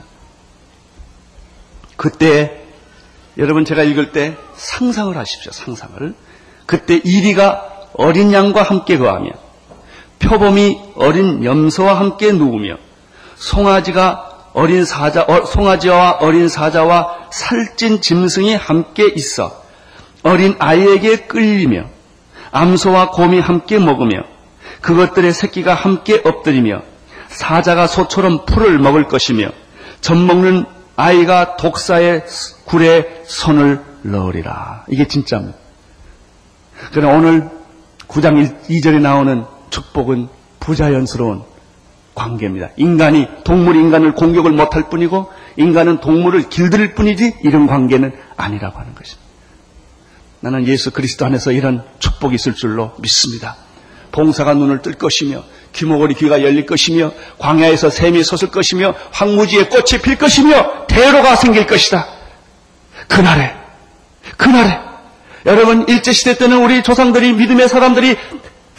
그때 1.97 2.62
여러분 3.39 3.65
제가 3.65 3.83
읽을 3.83 4.13
때 4.13 4.37
상상을 4.55 5.17
하십시오. 5.17 5.53
상상을. 5.53 6.15
그때 6.67 7.01
이리가 7.03 7.69
어린 7.95 8.33
양과 8.33 8.63
함께 8.63 8.99
거하며 8.99 9.31
표범이 10.19 10.79
어린 10.97 11.45
염소와 11.45 11.95
함께 11.95 12.33
누우며 12.33 12.77
송아지가 13.37 14.51
어린 14.55 14.85
사자, 14.85 15.23
어, 15.23 15.45
송아지와 15.45 16.19
어린 16.21 16.49
사자와 16.49 17.29
살찐 17.31 18.03
짐승이 18.03 18.55
함께 18.55 19.11
있어 19.17 19.63
어린 20.23 20.55
아이에게 20.59 21.27
끌리며 21.27 21.87
암소와 22.53 23.11
곰이 23.11 23.41
함께 23.41 23.79
먹으며 23.79 24.23
그것들의 24.83 25.33
새끼가 25.33 25.75
함께 25.75 26.21
엎드리며 26.23 26.83
사자가 27.29 27.87
소처럼 27.87 28.45
풀을 28.45 28.79
먹을 28.79 29.09
것이며 29.09 29.49
젖 30.01 30.17
먹는 30.17 30.67
아이가 30.97 31.57
독사의 31.57 32.25
굴에 32.65 33.23
손을 33.27 33.83
넣으리라. 34.03 34.85
이게 34.89 35.07
진짜입니다. 35.07 35.57
그러나 36.93 37.17
오늘 37.17 37.51
9장 38.09 38.67
2절에 38.69 39.01
나오는 39.01 39.45
축복은 39.71 40.29
부자연스러운 40.61 41.43
관계입니다. 42.15 42.71
인간이 42.77 43.27
동물 43.45 43.77
인간을 43.77 44.15
공격을 44.15 44.53
못할 44.53 44.91
뿐이고 44.91 45.31
인간은 45.57 46.01
동물을 46.01 46.49
길들일 46.49 46.95
뿐이지 46.95 47.39
이런 47.43 47.67
관계는 47.67 48.13
아니라고 48.37 48.79
하는 48.79 48.95
것입니다. 48.95 49.23
나는 50.41 50.67
예수 50.67 50.91
그리스도 50.91 51.25
안에서 51.25 51.53
이런 51.53 51.85
축복이 52.01 52.35
있을 52.35 52.55
줄로 52.55 52.93
믿습니다. 52.99 53.57
봉사가 54.11 54.55
눈을 54.55 54.83
뜰 54.83 54.95
것이며 54.95 55.43
귀머거리 55.73 56.15
귀가 56.15 56.43
열릴 56.43 56.67
것이며 56.67 57.13
광야에서 57.39 57.91
샘이 57.91 58.23
솟을 58.23 58.51
것이며 58.51 58.95
황무지에 59.11 59.65
꽃이 59.65 60.03
필 60.03 60.17
것이며 60.17 60.87
대로가 60.87 61.37
생길 61.37 61.67
것이다. 61.67 62.07
그날에 63.09 63.55
그날에 64.37 64.79
여러분 65.47 65.87
일제시대 65.89 66.37
때는 66.37 66.63
우리 66.63 66.83
조상들이 66.83 67.33
믿음의 67.33 67.69
사람들이 67.69 68.17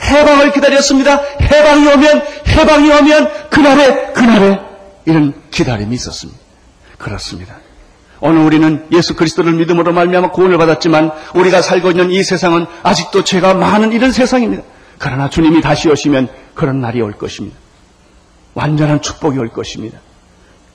해방을 0.01 0.51
기다렸습니다. 0.53 1.21
해방이 1.41 1.87
오면 1.87 2.23
해방이 2.47 2.91
오면 2.91 3.49
그날에 3.49 4.13
그날에 4.13 4.59
이런 5.05 5.33
기다림이 5.51 5.93
있었습니다. 5.95 6.39
그렇습니다. 6.97 7.55
오늘 8.21 8.39
우리는 8.41 8.85
예수 8.93 9.15
그리스도를 9.15 9.51
믿음으로 9.53 9.91
말미암아 9.91 10.31
구원을 10.31 10.57
받았지만 10.57 11.11
우리가 11.33 11.61
살고 11.61 11.91
있는 11.91 12.09
이 12.09 12.23
세상은 12.23 12.65
아직도 12.81 13.25
죄가 13.25 13.53
많은 13.53 13.91
이런 13.91 14.13
세상입니다. 14.13 14.63
그러나 15.03 15.29
주님이 15.29 15.59
다시 15.59 15.89
오시면 15.89 16.29
그런 16.53 16.79
날이 16.79 17.01
올 17.01 17.11
것입니다. 17.11 17.57
완전한 18.53 19.01
축복이 19.01 19.37
올 19.37 19.49
것입니다. 19.49 19.99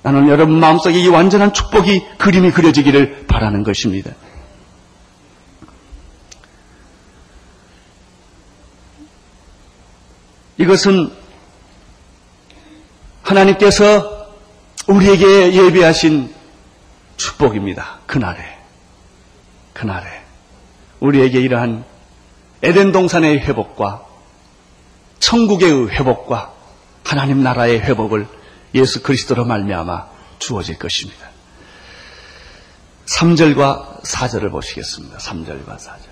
나는 0.03 0.29
여러분 0.29 0.61
마음속에 0.61 0.99
이 0.99 1.09
완전한 1.09 1.55
축복이 1.55 2.05
그림이 2.19 2.51
그려지기를 2.51 3.25
바라는 3.27 3.63
것입니다. 3.63 4.11
이것은 10.59 11.11
하나님께서 13.23 14.35
우리에게 14.89 15.55
예비하신 15.55 16.35
축복입니다. 17.17 18.01
그날에. 18.07 18.59
그날에. 19.73 20.07
우리에게 21.01 21.41
이러한 21.41 21.87
에덴 22.63 22.93
동산의 22.93 23.39
회복과 23.39 24.08
천국의 25.21 25.91
회복과 25.91 26.53
하나님 27.05 27.43
나라의 27.43 27.81
회복을 27.81 28.27
예수 28.75 29.03
그리스도로 29.03 29.45
말미암아 29.45 30.07
주어질 30.39 30.79
것입니다. 30.79 31.29
3절과 33.07 34.03
4절을 34.03 34.51
보시겠습니다. 34.51 35.19
3절과 35.19 35.77
4절. 35.79 36.09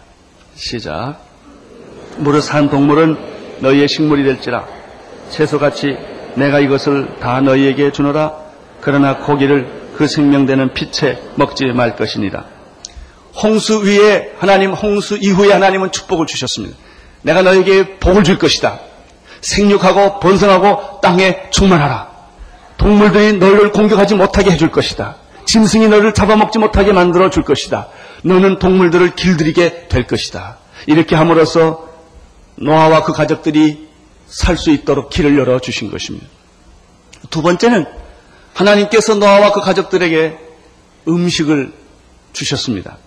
시작. 0.55 1.21
무릇 2.17 2.41
산 2.43 2.71
동물은 2.71 3.59
너희의 3.61 3.89
식물이 3.89 4.25
될지라 4.25 4.67
채소같이 5.31 5.97
내가 6.37 6.61
이것을 6.61 7.17
다 7.21 7.41
너희에게 7.41 7.93
주노라 7.93 8.35
그러나 8.81 9.19
고기를 9.19 9.91
그 9.97 10.07
생명되는 10.07 10.75
빛에 10.75 11.23
먹지 11.37 11.67
말 11.67 11.97
것이니라. 11.97 12.45
홍수 13.43 13.85
위에 13.85 14.35
하나님 14.39 14.73
홍수 14.73 15.17
이후에 15.17 15.53
하나님은 15.53 15.93
축복을 15.93 16.27
주셨습니다. 16.27 16.77
내가 17.23 17.43
너에게 17.43 17.99
복을 17.99 18.25
줄 18.25 18.39
것이다. 18.39 18.81
생육하고 19.41 20.21
번성하고 20.21 21.01
땅에 21.01 21.51
충만하라. 21.51 22.09
동물들이 22.77 23.39
너를 23.39 23.73
공격하지 23.73 24.15
못하게 24.15 24.51
해줄 24.53 24.71
것이다. 24.71 25.17
짐승이 25.47 25.89
너를 25.89 26.13
잡아먹지 26.13 26.59
못하게 26.59 26.93
만들어 26.93 27.31
줄 27.31 27.45
것이다. 27.45 27.89
너는 28.23 28.59
동물들을 28.59 29.15
길들이게 29.15 29.89
될 29.89 30.07
것이다. 30.07 30.59
이렇게 30.87 31.15
함으로써 31.17 31.89
노아와 32.57 33.05
그 33.05 33.13
가족들이 33.13 33.87
살 34.27 34.57
수 34.57 34.71
있도록 34.71 35.09
길을 35.11 35.39
열어 35.39 35.61
주신 35.61 35.91
것입니다. 35.91 36.27
두 37.31 37.43
번째는 37.43 37.87
하나님께서 38.55 39.15
노아와 39.15 39.53
그 39.53 39.61
가족들에게 39.61 40.39
음식을 41.07 41.73
주셨습니다. 42.33 42.99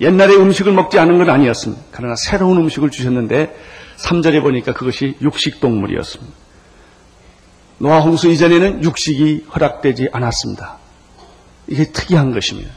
옛날에 0.00 0.34
음식을 0.34 0.72
먹지 0.72 0.98
않은 0.98 1.18
건 1.18 1.30
아니었습니다. 1.30 1.82
그러나 1.90 2.14
새로운 2.16 2.58
음식을 2.58 2.90
주셨는데 2.90 3.56
3절에 3.98 4.42
보니까 4.42 4.72
그것이 4.72 5.16
육식동물이었습니다. 5.20 6.32
노아 7.78 8.00
홍수 8.00 8.28
이전에는 8.28 8.82
육식이 8.82 9.46
허락되지 9.54 10.08
않았습니다. 10.12 10.78
이게 11.68 11.84
특이한 11.92 12.32
것입니다. 12.32 12.70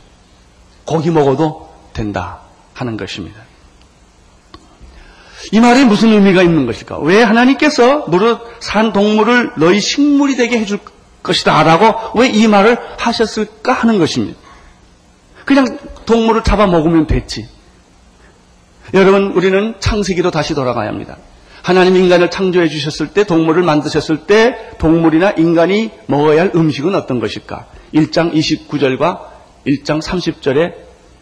고기 0.85 1.09
먹어도 1.09 1.69
된다 1.93 2.41
하는 2.73 2.97
것입니다. 2.97 3.41
이 5.51 5.59
말에 5.59 5.85
무슨 5.85 6.09
의미가 6.13 6.43
있는 6.43 6.65
것일까? 6.65 6.99
왜 6.99 7.23
하나님께서 7.23 8.05
무릇 8.07 8.39
산 8.59 8.93
동물을 8.93 9.53
너희 9.57 9.79
식물이 9.79 10.35
되게 10.35 10.59
해줄 10.59 10.79
것이다 11.23 11.63
라고 11.63 12.19
왜 12.19 12.29
이 12.29 12.47
말을 12.47 12.77
하셨을까 12.99 13.73
하는 13.73 13.97
것입니다. 13.99 14.39
그냥 15.45 15.79
동물을 16.05 16.43
잡아 16.43 16.67
먹으면 16.67 17.07
됐지. 17.07 17.47
여러분, 18.93 19.31
우리는 19.31 19.75
창세기로 19.79 20.31
다시 20.31 20.53
돌아가야 20.53 20.89
합니다. 20.89 21.17
하나님 21.61 21.95
인간을 21.95 22.29
창조해 22.29 22.67
주셨을 22.67 23.09
때, 23.09 23.23
동물을 23.23 23.61
만드셨을 23.63 24.25
때, 24.25 24.71
동물이나 24.79 25.31
인간이 25.37 25.91
먹어야 26.07 26.41
할 26.41 26.51
음식은 26.55 26.95
어떤 26.95 27.19
것일까? 27.19 27.67
1장 27.93 28.33
29절과 28.33 29.19
1장 29.67 30.01
30절에 30.01 30.73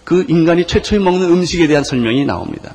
그 0.03 0.25
인간이 0.29 0.65
최초에 0.65 0.99
먹는 0.99 1.29
음식에 1.29 1.67
대한 1.67 1.83
설명이 1.83 2.25
나옵니다. 2.25 2.73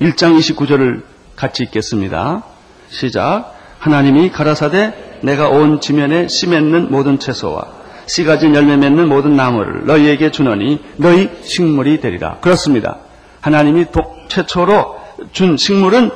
1장 0.00 0.38
29절을 0.38 1.02
같이 1.36 1.64
읽겠습니다. 1.64 2.44
시작. 2.88 3.54
하나님이 3.78 4.30
가라사대 4.30 5.18
내가 5.22 5.48
온 5.48 5.80
지면에 5.80 6.28
씨 6.28 6.46
맺는 6.46 6.90
모든 6.90 7.18
채소와 7.18 7.80
씨 8.06 8.24
가 8.24 8.38
진 8.38 8.54
열매 8.54 8.76
맺는 8.76 9.08
모든 9.08 9.36
나무를 9.36 9.86
너희에게 9.86 10.30
주노니 10.30 10.80
너희 10.96 11.28
식물이 11.42 12.00
되리라. 12.00 12.38
그렇습니다. 12.40 12.98
하나님이 13.40 13.86
최초로 14.28 14.98
준 15.32 15.56
식물은 15.56 16.10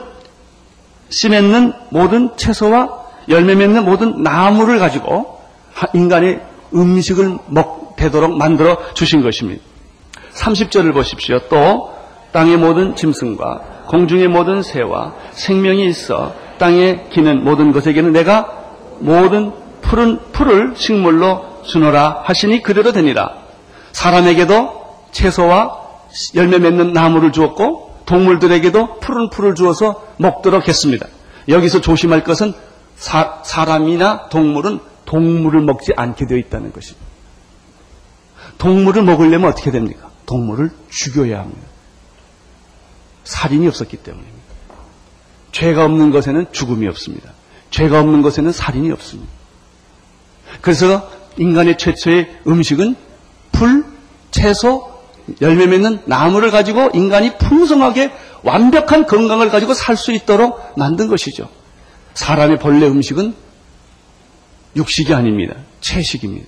씨 1.09 1.29
맺는 1.29 1.73
모든 1.91 2.37
채소와 2.37 3.05
열매 3.29 3.55
맺는 3.55 3.85
모든 3.85 4.23
나무를 4.23 4.79
가지고 4.79 5.41
인간의 5.95 6.41
음식을 6.75 7.39
먹, 7.49 7.97
되도록 7.97 8.37
만들어 8.37 8.79
주신 8.95 9.23
것입니다. 9.23 9.63
30절을 10.35 10.93
보십시오. 10.93 11.39
또 11.49 11.95
땅의 12.33 12.57
모든 12.57 12.97
짐승과 12.97 13.85
공중의 13.89 14.29
모든 14.29 14.63
새와 14.63 15.15
생명이 15.33 15.87
있어 15.87 16.35
땅에 16.59 17.07
기는 17.11 17.45
모든 17.45 17.73
것에게는 17.73 18.13
내가 18.13 18.65
모든 18.99 19.53
푸른 19.83 20.19
풀을 20.33 20.73
식물로 20.75 21.63
주노라 21.65 22.23
하시니 22.25 22.63
그대로 22.63 22.93
되니라. 22.93 23.35
사람에게도 23.93 24.85
채소와 25.13 25.84
열매 26.35 26.59
맺는 26.59 26.93
나무를 26.93 27.33
주었고 27.33 28.03
동물들에게도 28.07 29.01
푸른 29.01 29.31
풀을 29.31 29.55
주어서 29.55 30.07
먹도록 30.19 30.69
했습니다. 30.69 31.07
여기서 31.49 31.81
조심할 31.81 32.25
것은 32.25 32.53
사, 32.97 33.43
사람이나 33.45 34.29
동물은 34.29 34.81
동물을 35.05 35.61
먹지 35.63 35.93
않게 35.97 36.27
되어 36.27 36.39
있다는 36.39 36.73
것입니다. 36.73 37.05
동물을 38.59 39.03
먹으려면 39.03 39.51
어떻게 39.51 39.71
됩니까? 39.71 40.11
동물을 40.27 40.71
죽여야 40.91 41.41
합니다. 41.41 41.63
살인이 43.25 43.67
없었기 43.69 43.99
때문입니다. 43.99 44.45
죄가 45.53 45.85
없는 45.85 46.11
것에는 46.11 46.47
죽음이 46.53 46.87
없습니다. 46.89 47.31
죄가 47.71 48.01
없는 48.01 48.23
것에는 48.23 48.53
살인이 48.53 48.91
없습니다. 48.93 49.31
그래서 50.61 51.11
인간의 51.37 51.79
최초의 51.79 52.41
음식은 52.47 52.97
풀, 53.53 53.85
채소, 54.31 54.94
열매 55.41 55.67
맺는 55.67 56.01
나무를 56.05 56.51
가지고 56.51 56.91
인간이 56.95 57.37
풍성하게 57.39 58.13
완벽한 58.43 59.07
건강을 59.07 59.49
가지고 59.51 59.75
살 59.75 59.97
수 59.97 60.13
있도록 60.13 60.75
만든 60.77 61.09
것이죠. 61.09 61.49
사람의 62.15 62.59
본래 62.59 62.87
음식은 62.87 63.35
육식이 64.77 65.15
아닙니다. 65.15 65.55
채식입니다. 65.81 66.47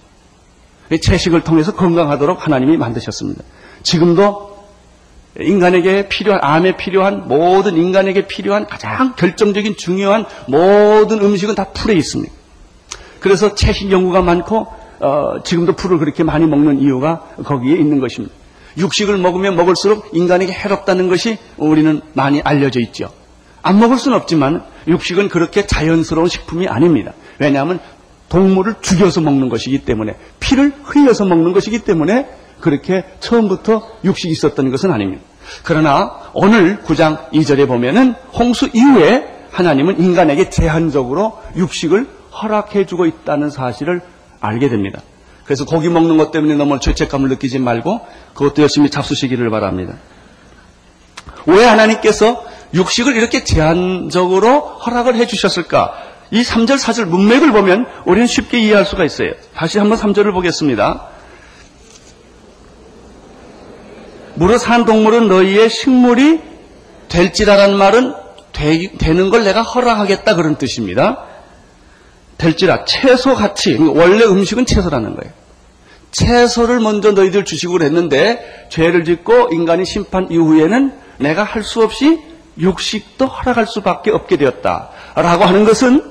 채식을 1.00 1.42
통해서 1.42 1.74
건강하도록 1.74 2.44
하나님이 2.44 2.76
만드셨습니다. 2.76 3.42
지금도 3.82 4.56
인간에게 5.38 6.08
필요한, 6.08 6.40
암에 6.42 6.76
필요한, 6.76 7.28
모든 7.28 7.76
인간에게 7.76 8.26
필요한 8.26 8.66
가장 8.66 9.14
결정적인 9.16 9.76
중요한 9.76 10.24
모든 10.46 11.20
음식은 11.20 11.54
다 11.54 11.64
풀에 11.72 11.94
있습니다. 11.94 12.32
그래서 13.20 13.54
채식 13.54 13.90
연구가 13.90 14.22
많고, 14.22 14.66
어, 15.00 15.42
지금도 15.44 15.74
풀을 15.74 15.98
그렇게 15.98 16.22
많이 16.22 16.46
먹는 16.46 16.80
이유가 16.80 17.26
거기에 17.44 17.76
있는 17.76 18.00
것입니다. 18.00 18.34
육식을 18.78 19.18
먹으면 19.18 19.56
먹을수록 19.56 20.10
인간에게 20.12 20.52
해롭다는 20.52 21.08
것이 21.08 21.38
우리는 21.56 22.00
많이 22.12 22.40
알려져 22.42 22.80
있죠. 22.80 23.10
안 23.62 23.78
먹을 23.78 23.98
수는 23.98 24.16
없지만 24.16 24.62
육식은 24.86 25.28
그렇게 25.28 25.66
자연스러운 25.66 26.28
식품이 26.28 26.68
아닙니다. 26.68 27.12
왜냐하면 27.38 27.80
동물을 28.28 28.76
죽여서 28.80 29.20
먹는 29.20 29.48
것이기 29.48 29.84
때문에 29.84 30.16
피를 30.40 30.72
흘려서 30.84 31.24
먹는 31.24 31.52
것이기 31.52 31.80
때문에 31.80 32.28
그렇게 32.60 33.04
처음부터 33.20 33.98
육식이 34.04 34.32
있었던 34.32 34.70
것은 34.70 34.92
아닙니다. 34.92 35.22
그러나 35.62 36.30
오늘 36.32 36.78
9장 36.82 37.30
2절에 37.30 37.68
보면은 37.68 38.14
홍수 38.32 38.68
이후에 38.72 39.46
하나님은 39.50 40.00
인간에게 40.00 40.50
제한적으로 40.50 41.40
육식을 41.56 42.06
허락해 42.42 42.86
주고 42.86 43.06
있다는 43.06 43.50
사실을 43.50 44.02
알게 44.40 44.68
됩니다. 44.68 45.00
그래서 45.46 45.64
고기 45.64 45.88
먹는 45.88 46.16
것 46.18 46.32
때문에 46.32 46.54
너무 46.54 46.80
죄책감을 46.80 47.28
느끼지 47.30 47.60
말고 47.60 48.00
그것도 48.34 48.62
열심히 48.62 48.90
잡수시기를 48.90 49.48
바랍니다. 49.48 49.94
왜 51.46 51.64
하나님께서 51.64 52.44
육식을 52.74 53.16
이렇게 53.16 53.44
제한적으로 53.44 54.58
허락을 54.60 55.14
해 55.14 55.26
주셨을까? 55.26 55.94
이 56.32 56.42
3절, 56.42 56.78
4절 56.78 57.04
문맥을 57.04 57.52
보면 57.52 57.86
우리는 58.04 58.26
쉽게 58.26 58.58
이해할 58.58 58.84
수가 58.84 59.04
있어요. 59.04 59.32
다시 59.54 59.78
한번 59.78 59.96
3절을 59.98 60.32
보겠습니다. 60.32 61.06
물어 64.34 64.58
산 64.58 64.84
동물은 64.84 65.28
너희의 65.28 65.70
식물이 65.70 66.40
될지라라는 67.08 67.76
말은 67.78 68.14
되, 68.52 68.90
는 69.12 69.30
걸 69.30 69.44
내가 69.44 69.62
허락하겠다 69.62 70.34
그런 70.34 70.56
뜻입니다. 70.56 71.24
될지라 72.38 72.84
채소 72.84 73.34
같이 73.34 73.74
원래 73.74 74.24
음식은 74.24 74.66
채소라는 74.66 75.16
거예요. 75.16 75.32
채소를 76.10 76.80
먼저 76.80 77.12
너희들 77.12 77.44
주시고 77.44 77.74
그랬는데 77.74 78.66
죄를 78.70 79.04
짓고 79.04 79.50
인간이 79.52 79.84
심판 79.84 80.30
이후에는 80.30 80.92
내가 81.18 81.42
할 81.44 81.62
수 81.62 81.82
없이 81.82 82.18
육식도 82.58 83.26
허락할 83.26 83.66
수밖에 83.66 84.10
없게 84.10 84.36
되었다. 84.36 84.88
라고 85.14 85.44
하는 85.44 85.64
것은 85.64 86.02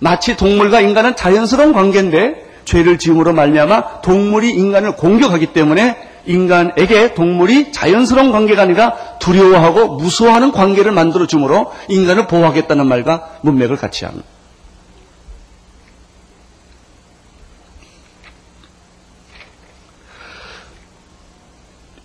마치 0.00 0.36
동물과 0.36 0.80
인간은 0.80 1.16
자연스러운 1.16 1.72
관계인데 1.72 2.50
죄를 2.64 2.98
지음으로 2.98 3.32
말미암아 3.32 4.02
동물이 4.02 4.50
인간을 4.50 4.96
공격하기 4.96 5.46
때문에 5.46 5.96
인간에게 6.26 7.14
동물이 7.14 7.72
자연스러운 7.72 8.30
관계가 8.30 8.62
아니라 8.62 8.94
두려워하고 9.18 9.96
무서워하는 9.96 10.52
관계를 10.52 10.92
만들어 10.92 11.26
주므로 11.26 11.72
인간을 11.88 12.28
보호하겠다는 12.28 12.86
말과 12.86 13.30
문맥을 13.40 13.76
같이 13.76 14.04
합니다. 14.04 14.26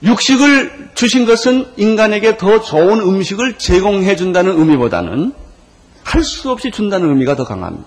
육식을 0.03 0.91
주신 0.93 1.25
것은 1.25 1.65
인간에게 1.77 2.37
더 2.37 2.61
좋은 2.61 2.99
음식을 2.99 3.57
제공해 3.57 4.15
준다는 4.15 4.57
의미보다는 4.59 5.33
할 6.03 6.23
수 6.23 6.49
없이 6.51 6.71
준다는 6.71 7.09
의미가 7.09 7.35
더 7.35 7.43
강합니다. 7.43 7.85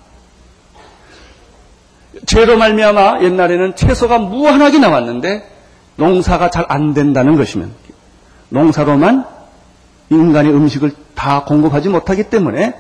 죄로 2.27 2.57
말미암아 2.59 3.23
옛날에는 3.23 3.77
채소가 3.77 4.19
무한하게 4.19 4.79
나왔는데 4.79 5.49
농사가 5.97 6.51
잘 6.51 6.67
안 6.69 6.93
된다는 6.95 7.37
것이면 7.37 7.73
농사로만 8.51 9.25
인간의 10.11 10.53
음식을 10.53 10.93
다 11.15 11.45
공급하지 11.45 11.89
못하기 11.89 12.25
때문에 12.25 12.75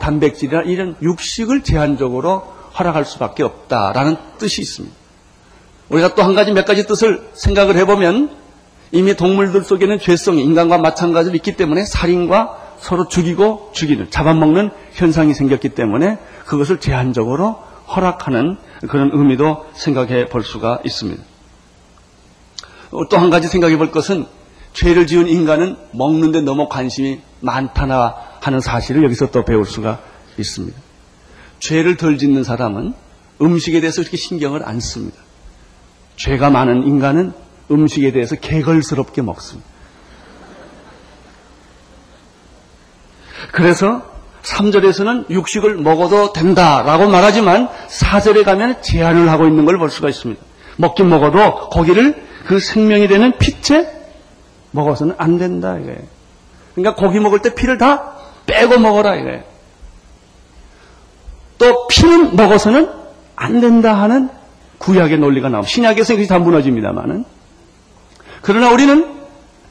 단백질이나 0.00 0.62
이런 0.62 0.96
육식을 1.02 1.62
제한적으로 1.64 2.42
허락할 2.78 3.04
수밖에 3.04 3.42
없다라는 3.42 4.16
뜻이 4.38 4.62
있습니다. 4.62 4.94
우리가 5.88 6.14
또 6.14 6.22
한 6.22 6.34
가지 6.34 6.52
몇 6.52 6.64
가지 6.64 6.86
뜻을 6.86 7.28
생각을 7.34 7.76
해보면 7.76 8.30
이미 8.92 9.16
동물들 9.16 9.64
속에는 9.64 9.98
죄성이 9.98 10.42
인간과 10.42 10.78
마찬가지로 10.78 11.34
있기 11.36 11.56
때문에 11.56 11.84
살인과 11.84 12.76
서로 12.78 13.08
죽이고 13.08 13.70
죽이는 13.72 14.10
잡아먹는 14.10 14.70
현상이 14.92 15.34
생겼기 15.34 15.70
때문에 15.70 16.18
그것을 16.44 16.78
제한적으로 16.78 17.58
허락하는 17.88 18.58
그런 18.88 19.10
의미도 19.12 19.66
생각해 19.72 20.26
볼 20.26 20.44
수가 20.44 20.80
있습니다. 20.84 21.22
또 23.08 23.16
한 23.16 23.30
가지 23.30 23.48
생각해 23.48 23.78
볼 23.78 23.90
것은 23.90 24.26
죄를 24.74 25.06
지은 25.06 25.28
인간은 25.28 25.76
먹는데 25.92 26.42
너무 26.42 26.68
관심이 26.68 27.20
많다나 27.40 28.14
하는 28.40 28.60
사실을 28.60 29.04
여기서 29.04 29.30
또 29.30 29.44
배울 29.44 29.64
수가 29.64 30.00
있습니다. 30.38 30.78
죄를 31.60 31.96
덜 31.96 32.18
짓는 32.18 32.44
사람은 32.44 32.92
음식에 33.40 33.80
대해서 33.80 34.02
그렇게 34.02 34.16
신경을 34.16 34.66
안 34.66 34.80
씁니다. 34.80 35.16
죄가 36.16 36.50
많은 36.50 36.82
인간은 36.82 37.32
음식에 37.72 38.12
대해서 38.12 38.36
개걸스럽게 38.36 39.22
먹습니다. 39.22 39.68
그래서 43.52 44.02
3절에서는 44.42 45.30
육식을 45.30 45.76
먹어도 45.76 46.32
된다라고 46.32 47.08
말하지만 47.08 47.68
4절에 47.88 48.44
가면 48.44 48.82
제한을 48.82 49.28
하고 49.30 49.46
있는 49.46 49.64
걸 49.64 49.78
볼 49.78 49.90
수가 49.90 50.08
있습니다. 50.08 50.40
먹긴 50.76 51.08
먹어도 51.08 51.68
고기를 51.70 52.24
그 52.46 52.58
생명이 52.58 53.08
되는 53.08 53.36
피채 53.38 53.88
먹어서는 54.72 55.14
안 55.18 55.38
된다 55.38 55.78
이거예요. 55.78 55.98
그러니까 56.74 56.94
고기 57.00 57.20
먹을 57.20 57.40
때 57.40 57.54
피를 57.54 57.78
다 57.78 58.14
빼고 58.46 58.78
먹어라 58.78 59.16
이거예요. 59.16 59.42
또 61.58 61.86
피는 61.88 62.34
먹어서는 62.34 62.90
안 63.36 63.60
된다 63.60 63.94
하는 63.94 64.28
구약의 64.78 65.18
논리가 65.18 65.48
나옵니다. 65.48 65.70
신약에서 65.70 66.14
그것이 66.14 66.28
다 66.28 66.38
무너집니다만은 66.38 67.24
그러나 68.42 68.70
우리는 68.70 69.22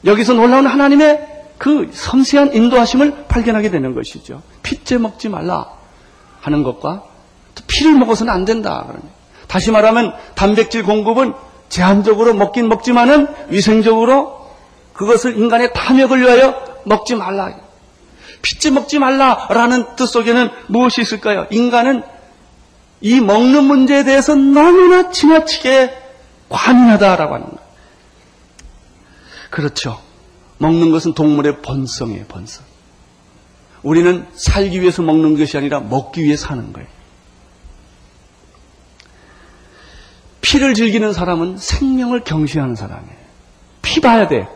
여기서 0.04 0.32
놀라운 0.32 0.66
하나님의 0.66 1.28
그 1.58 1.90
섬세한 1.92 2.54
인도하심을 2.54 3.26
발견하게 3.28 3.70
되는 3.70 3.94
것이죠. 3.94 4.42
피째 4.62 4.98
먹지 4.98 5.28
말라 5.28 5.66
하는 6.40 6.64
것과 6.64 7.04
피를 7.68 7.92
먹어서는 7.94 8.32
안 8.32 8.44
된다. 8.44 8.86
다시 9.46 9.70
말하면 9.70 10.14
단백질 10.34 10.82
공급은 10.82 11.34
제한적으로 11.68 12.34
먹긴 12.34 12.68
먹지만은 12.68 13.28
위생적으로 13.48 14.50
그것을 14.92 15.38
인간의 15.38 15.72
탐욕을 15.72 16.20
위하여 16.20 16.54
먹지 16.84 17.14
말라. 17.14 17.54
피째 18.42 18.70
먹지 18.70 18.98
말라라는 18.98 19.94
뜻 19.96 20.06
속에는 20.06 20.50
무엇이 20.66 21.00
있을까요? 21.00 21.46
인간은 21.50 22.02
이 23.00 23.20
먹는 23.20 23.64
문제에 23.64 24.04
대해서 24.04 24.34
너무나 24.34 25.10
지나치게 25.10 25.96
관인하다라고 26.48 27.34
하는 27.34 27.46
거예요. 27.46 27.71
그렇죠. 29.52 30.00
먹는 30.58 30.90
것은 30.90 31.12
동물의 31.12 31.60
본성이에요, 31.60 32.24
본성. 32.26 32.64
우리는 33.82 34.26
살기 34.34 34.80
위해서 34.80 35.02
먹는 35.02 35.36
것이 35.36 35.56
아니라 35.58 35.80
먹기 35.80 36.22
위해 36.22 36.36
사는 36.36 36.72
거예요. 36.72 36.88
피를 40.40 40.74
즐기는 40.74 41.12
사람은 41.12 41.58
생명을 41.58 42.24
경시하는 42.24 42.74
사람이에요. 42.74 43.22
피 43.82 44.00
봐야 44.00 44.26
돼. 44.26 44.48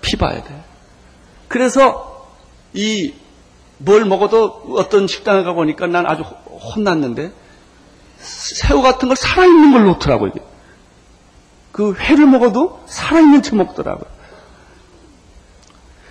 피 0.00 0.16
봐야 0.16 0.42
돼. 0.42 0.62
그래서 1.48 2.28
이 2.74 3.14
뭘 3.78 4.04
먹어도 4.04 4.64
어떤 4.76 5.06
식당에 5.06 5.44
가보니까 5.44 5.86
난 5.86 6.04
아주 6.06 6.22
혼났는데 6.22 7.32
새우 8.18 8.82
같은 8.82 9.08
걸 9.08 9.16
살아있는 9.16 9.72
걸 9.72 9.84
놓더라고요. 9.84 10.32
그 11.78 11.94
회를 11.94 12.26
먹어도 12.26 12.82
살아있는 12.88 13.40
채 13.40 13.54
먹더라고요. 13.54 14.10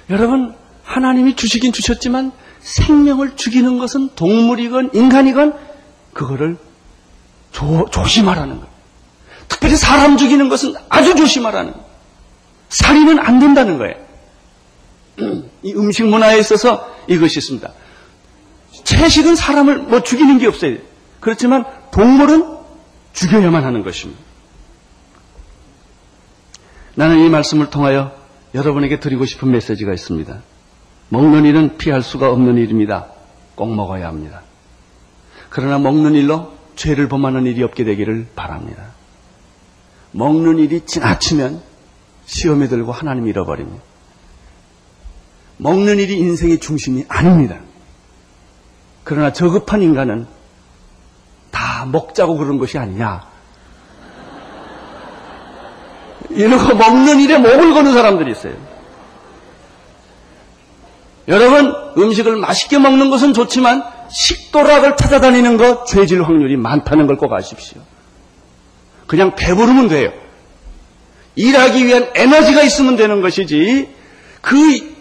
여러분, 0.09 0.55
하나님이 0.85 1.35
주시긴 1.35 1.73
주셨지만 1.73 2.31
생명을 2.61 3.35
죽이는 3.35 3.77
것은 3.77 4.11
동물이건 4.15 4.91
인간이건 4.93 5.57
그거를 6.13 6.55
조, 7.51 7.85
조심하라는 7.91 8.61
거예요. 8.61 8.71
특별히 9.49 9.75
사람 9.75 10.15
죽이는 10.15 10.47
것은 10.47 10.73
아주 10.87 11.15
조심하라는 11.15 11.73
거예요. 11.73 11.85
살인은 12.69 13.19
안 13.19 13.39
된다는 13.39 13.77
거예요. 13.77 13.95
이 15.63 15.73
음식 15.73 16.05
문화에 16.05 16.39
있어서 16.39 16.95
이것이 17.09 17.39
있습니다. 17.39 17.73
채식은 18.85 19.35
사람을 19.35 19.79
뭐 19.79 20.01
죽이는 20.01 20.37
게 20.37 20.47
없어요. 20.47 20.77
그렇지만 21.19 21.65
동물은 21.91 22.55
죽여야만 23.11 23.65
하는 23.65 23.83
것입니다. 23.83 24.26
나는 26.97 27.19
이 27.19 27.29
말씀을 27.29 27.69
통하여 27.69 28.11
여러분에게 28.55 28.99
드리고 28.99 29.25
싶은 29.25 29.51
메시지가 29.51 29.93
있습니다. 29.93 30.41
먹는 31.09 31.45
일은 31.45 31.77
피할 31.77 32.01
수가 32.01 32.31
없는 32.31 32.57
일입니다. 32.57 33.09
꼭 33.53 33.71
먹어야 33.75 34.07
합니다. 34.07 34.41
그러나 35.49 35.77
먹는 35.77 36.15
일로 36.15 36.53
죄를 36.75 37.07
범하는 37.07 37.45
일이 37.45 37.61
없게 37.61 37.83
되기를 37.83 38.29
바랍니다. 38.35 38.83
먹는 40.11 40.57
일이 40.57 40.87
지나치면 40.87 41.61
시험에 42.25 42.67
들고 42.67 42.91
하나님 42.91 43.27
잃어버립니다. 43.27 43.83
먹는 45.57 45.99
일이 45.99 46.17
인생의 46.17 46.59
중심이 46.59 47.05
아닙니다. 47.09 47.59
그러나 49.03 49.33
저급한 49.33 49.83
인간은 49.83 50.25
다 51.51 51.85
먹자고 51.85 52.37
그런 52.37 52.57
것이 52.57 52.79
아니냐. 52.79 53.36
이러고 56.29 56.75
먹는 56.75 57.19
일에 57.19 57.37
목을 57.37 57.73
거는 57.73 57.93
사람들이 57.93 58.31
있어요. 58.31 58.53
여러분, 61.27 61.73
음식을 61.97 62.37
맛있게 62.37 62.77
먹는 62.79 63.09
것은 63.09 63.33
좋지만 63.33 63.83
식도락을 64.09 64.95
찾아다니는 64.95 65.57
것 65.57 65.85
죄질 65.85 66.23
확률이 66.23 66.55
많다는 66.55 67.07
걸 67.07 67.17
꼭 67.17 67.33
아십시오. 67.33 67.81
그냥 69.07 69.35
배부르면 69.35 69.89
돼요. 69.89 70.11
일하기 71.35 71.85
위한 71.85 72.09
에너지가 72.15 72.61
있으면 72.63 72.95
되는 72.95 73.21
것이지 73.21 73.89
그 74.41 74.55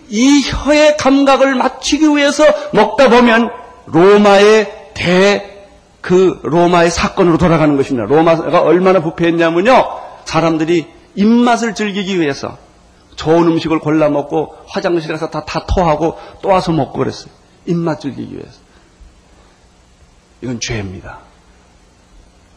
이 0.09 0.41
혀의 0.43 0.97
감각을 0.99 1.57
맞추기 1.57 2.07
위해서 2.17 2.45
먹다 2.73 3.09
보면 3.09 3.51
로마의 3.87 4.91
대 4.95 5.53
그 6.01 6.39
로마의 6.45 6.91
사건으로 6.93 7.37
돌아가는 7.37 7.77
것입니다. 7.77 8.07
로마가 8.07 8.61
얼마나 8.61 9.01
부패했냐면요. 9.01 9.85
사람들이 10.25 10.87
입맛을 11.17 11.75
즐기기 11.75 12.21
위해서 12.21 12.59
좋은 13.17 13.49
음식을 13.49 13.81
골라 13.81 14.09
먹고 14.09 14.55
화장실에 14.69 15.15
가서 15.15 15.31
다, 15.31 15.45
다 15.45 15.65
토하고 15.67 16.19
또 16.43 16.51
와서 16.51 16.71
먹고 16.73 16.99
그랬어요. 16.99 17.33
입맛 17.65 18.01
즐기기 18.01 18.35
위해서. 18.35 18.59
이건 20.43 20.61
죄입니다. 20.61 21.21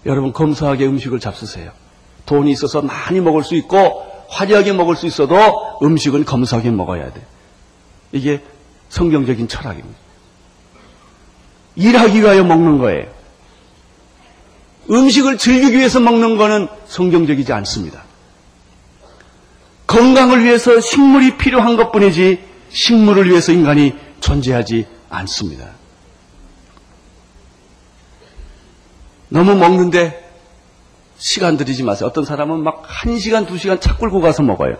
여러분 0.05 0.33
검소하게 0.33 0.85
음식을 0.85 1.19
잡수세요. 1.19 1.71
돈이 2.25 2.51
있어서 2.51 2.81
많이 2.81 3.19
먹을 3.21 3.43
수 3.43 3.55
있고 3.55 4.05
화려하게 4.29 4.73
먹을 4.73 4.95
수 4.95 5.07
있어도 5.07 5.35
음식은 5.81 6.25
검소하게 6.25 6.71
먹어야 6.71 7.11
돼. 7.11 7.25
이게 8.11 8.43
성경적인 8.89 9.47
철학입니다. 9.47 9.97
일하기 11.75 12.21
위하여 12.21 12.43
먹는 12.43 12.77
거예요. 12.79 13.07
음식을 14.91 15.37
즐기기 15.37 15.77
위해서 15.77 15.99
먹는 15.99 16.37
거는 16.37 16.67
성경적이지 16.87 17.53
않습니다. 17.53 18.03
건강을 19.89 20.43
위해서 20.43 20.79
식물이 20.79 21.37
필요한 21.37 21.75
것 21.75 21.91
뿐이지 21.91 22.39
식물을 22.69 23.27
위해서 23.27 23.51
인간이 23.51 23.95
존재하지 24.19 24.85
않습니다. 25.09 25.65
너무 29.29 29.55
먹는데 29.55 30.29
시간 31.17 31.57
들이지 31.57 31.81
마세요. 31.83 32.07
어떤 32.07 32.23
사람은 32.23 32.59
막한 32.59 33.17
시간, 33.17 33.47
두 33.47 33.57
시간 33.57 33.79
차 33.79 33.97
끌고 33.97 34.21
가서 34.21 34.43
먹어요. 34.43 34.77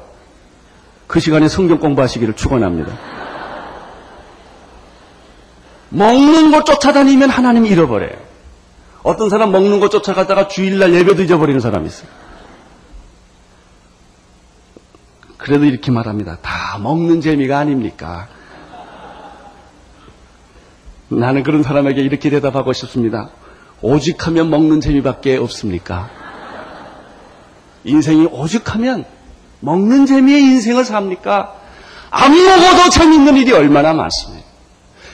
그 1.08 1.20
시간에 1.20 1.48
성경 1.48 1.80
공부하시기를 1.80 2.36
축원합니다. 2.36 2.96
먹는 5.90 6.52
것 6.52 6.66
쫓아다니면 6.68 7.32
하나님 7.32 7.66
잃어버려요. 7.66 8.16
어떤 9.02 9.30
사람 9.32 9.52
먹는 9.52 9.80
것 9.80 9.90
쫓아가다가 9.90 10.48
주일날 10.48 10.94
예배도 10.94 11.24
잊어버리는 11.24 11.60
사람이 11.60 11.88
있어요. 11.88 12.29
그래도 15.40 15.64
이렇게 15.66 15.90
말합니다. 15.90 16.38
다 16.42 16.78
먹는 16.80 17.22
재미가 17.22 17.58
아닙니까? 17.58 18.28
나는 21.08 21.44
그런 21.44 21.64
사람에게 21.64 22.02
이렇게 22.02 22.30
대답하고 22.30 22.74
싶습니다. 22.74 23.30
오직 23.82 24.28
하면 24.28 24.50
먹는 24.50 24.82
재미밖에 24.82 25.38
없습니까? 25.38 26.10
인생이 27.86 28.26
오죽하면 28.26 29.06
먹는 29.62 30.06
재미의 30.06 30.42
인생을 30.42 30.84
삽니까? 30.84 31.56
안 32.12 32.32
먹어도 32.34 32.90
재밌는 32.90 33.38
일이 33.38 33.54
얼마나 33.54 33.94
많습니까? 33.94 34.46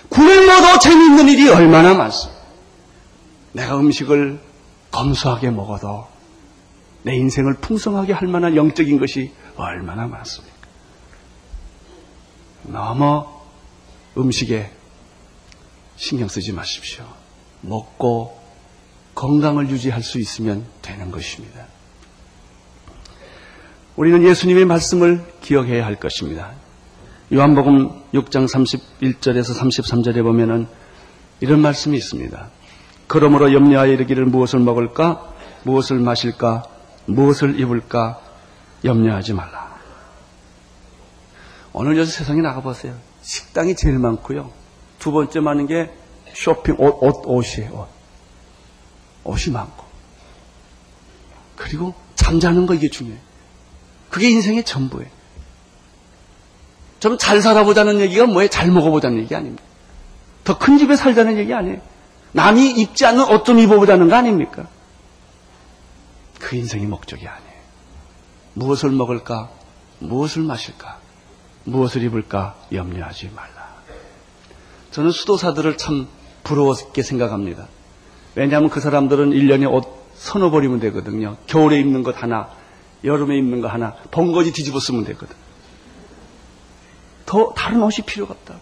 굶어도 0.10 0.80
재밌는 0.80 1.30
일이 1.30 1.50
얼마나 1.50 1.94
많습니까? 1.94 2.42
내가 3.54 3.78
음식을 3.80 4.40
검소하게 4.92 5.52
먹어도 5.52 6.08
내 7.04 7.16
인생을 7.16 7.58
풍성하게 7.62 8.14
할 8.14 8.28
만한 8.28 8.56
영적인 8.56 9.00
것이 9.00 9.32
얼마나 9.56 10.08
많습니까? 10.08 10.56
너무 12.64 13.26
음식에 14.18 14.72
신경 15.96 16.28
쓰지 16.28 16.52
마십시오. 16.52 17.06
먹고 17.62 18.40
건강을 19.14 19.70
유지할 19.70 20.04
수 20.04 20.20
있으면 20.20 20.66
되는 20.82 21.12
것입니다. 21.12 21.66
우리는 23.96 24.24
예수님의 24.24 24.66
말씀을 24.66 25.24
기억해야 25.42 25.86
할 25.86 25.96
것입니다. 25.96 26.52
요한복음 27.34 28.12
6장 28.14 28.48
31절에서 28.48 29.58
33절에 29.58 30.22
보면은 30.22 30.68
이런 31.40 31.62
말씀이 31.62 31.98
있습니다. 31.98 32.50
그러므로 33.08 33.54
염려하여 33.54 33.94
이르기를 33.94 34.26
무엇을 34.26 34.60
먹을까? 34.60 35.34
무엇을 35.64 36.00
마실까? 36.00 36.64
무엇을 37.06 37.60
입을까? 37.60 38.20
염려하지 38.84 39.34
말라. 39.34 39.76
오늘 41.74 41.98
요새 41.98 42.12
세상에 42.12 42.42
나가보세요. 42.42 42.96
식당이 43.22 43.76
제일 43.76 44.00
많고요. 44.00 44.52
두 45.00 45.12
번째 45.12 45.40
많은 45.40 45.68
게 45.68 45.92
쇼핑, 46.34 46.76
옷, 46.78 46.98
옷, 47.02 47.24
옷이에요. 47.26 47.72
옷. 47.74 47.88
옷이 49.24 49.54
많고. 49.54 49.84
그리고 51.56 51.94
잠자는 52.16 52.66
거 52.66 52.74
이게 52.74 52.90
중요해요. 52.90 53.20
그게 54.10 54.30
인생의 54.30 54.64
전부예요. 54.64 55.10
좀잘 57.00 57.42
살아보자는 57.42 58.00
얘기가 58.00 58.26
뭐예요? 58.26 58.50
잘 58.50 58.72
먹어보자는 58.72 59.20
얘기 59.20 59.36
아닙니까? 59.36 59.64
더큰 60.44 60.78
집에 60.78 60.96
살자는 60.96 61.38
얘기 61.38 61.54
아니에요. 61.54 61.82
남이 62.32 62.72
입지 62.72 63.06
않는 63.06 63.30
옷 63.34 63.46
좀 63.46 63.60
입어보자는 63.60 64.10
거 64.10 64.16
아닙니까? 64.16 64.68
그 66.40 66.56
인생이 66.56 66.86
목적이 66.86 67.28
아니에요. 67.28 67.45
무엇을 68.56 68.90
먹을까? 68.92 69.50
무엇을 70.00 70.42
마실까? 70.44 70.98
무엇을 71.66 72.04
입을까? 72.04 72.56
염려하지 72.72 73.32
말라. 73.36 73.76
저는 74.92 75.12
수도사들을 75.12 75.78
참 75.78 76.08
부러웠게 76.44 77.04
생각합니다. 77.04 77.68
왜냐하면 78.36 78.70
그 78.70 78.80
사람들은 78.80 79.32
1년에 79.32 79.72
옷 79.72 80.06
서너 80.16 80.50
벌이면 80.50 80.80
되거든요. 80.80 81.38
겨울에 81.48 81.80
입는 81.80 82.04
것 82.04 82.22
하나, 82.22 82.50
여름에 83.04 83.38
입는 83.38 83.62
거 83.62 83.68
하나, 83.68 83.96
번거지 84.12 84.54
뒤집어 84.54 84.80
쓰면 84.80 85.04
되거든. 85.06 85.36
더 87.26 87.54
다른 87.56 87.82
옷이 87.84 88.06
필요가 88.06 88.34
없다고. 88.34 88.60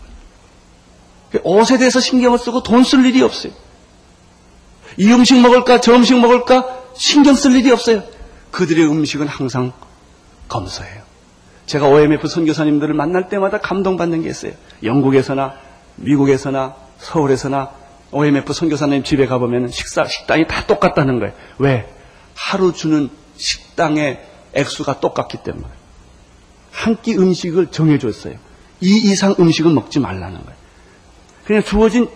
옷에 1.44 1.78
대해서 1.78 2.00
신경을 2.00 2.40
쓰고 2.40 2.64
돈 2.64 2.84
쓸 2.84 3.06
일이 3.06 3.22
없어요. 3.22 3.54
이 4.98 5.12
음식 5.12 5.40
먹을까, 5.40 5.82
저 5.82 5.94
음식 5.94 6.18
먹을까, 6.20 6.84
신경 6.96 7.36
쓸 7.36 7.56
일이 7.56 7.72
없어요. 7.72 8.04
그들의 8.54 8.86
음식은 8.86 9.28
항상 9.28 9.74
검소해요. 10.48 11.02
제가 11.66 11.88
OMF 11.88 12.28
선교사님들을 12.28 12.94
만날 12.94 13.28
때마다 13.30 13.60
감동받는 13.60 14.22
게 14.22 14.30
있어요. 14.30 14.54
영국에서나 14.84 15.56
미국에서나 15.96 16.76
서울에서나 17.00 17.72
OMF 18.12 18.54
선교사님 18.54 19.04
집에 19.04 19.26
가보면 19.26 19.70
식사, 19.70 20.06
식당이 20.06 20.48
다 20.48 20.68
똑같다는 20.68 21.20
거예요. 21.20 21.34
왜? 21.58 21.90
하루 22.36 22.74
주는 22.74 23.10
식당의 23.38 24.22
액수가 24.54 25.00
똑같기 25.00 25.40
때문에. 25.44 25.66
한 26.72 26.98
끼 27.02 27.16
음식을 27.18 27.68
정해줬어요. 27.68 28.36
이 28.82 29.12
이상 29.12 29.36
음식은 29.40 29.74
먹지 29.74 30.00
말라는 30.00 30.44
거예요. 30.44 30.58
그냥 31.46 31.64
주어진 31.64 32.08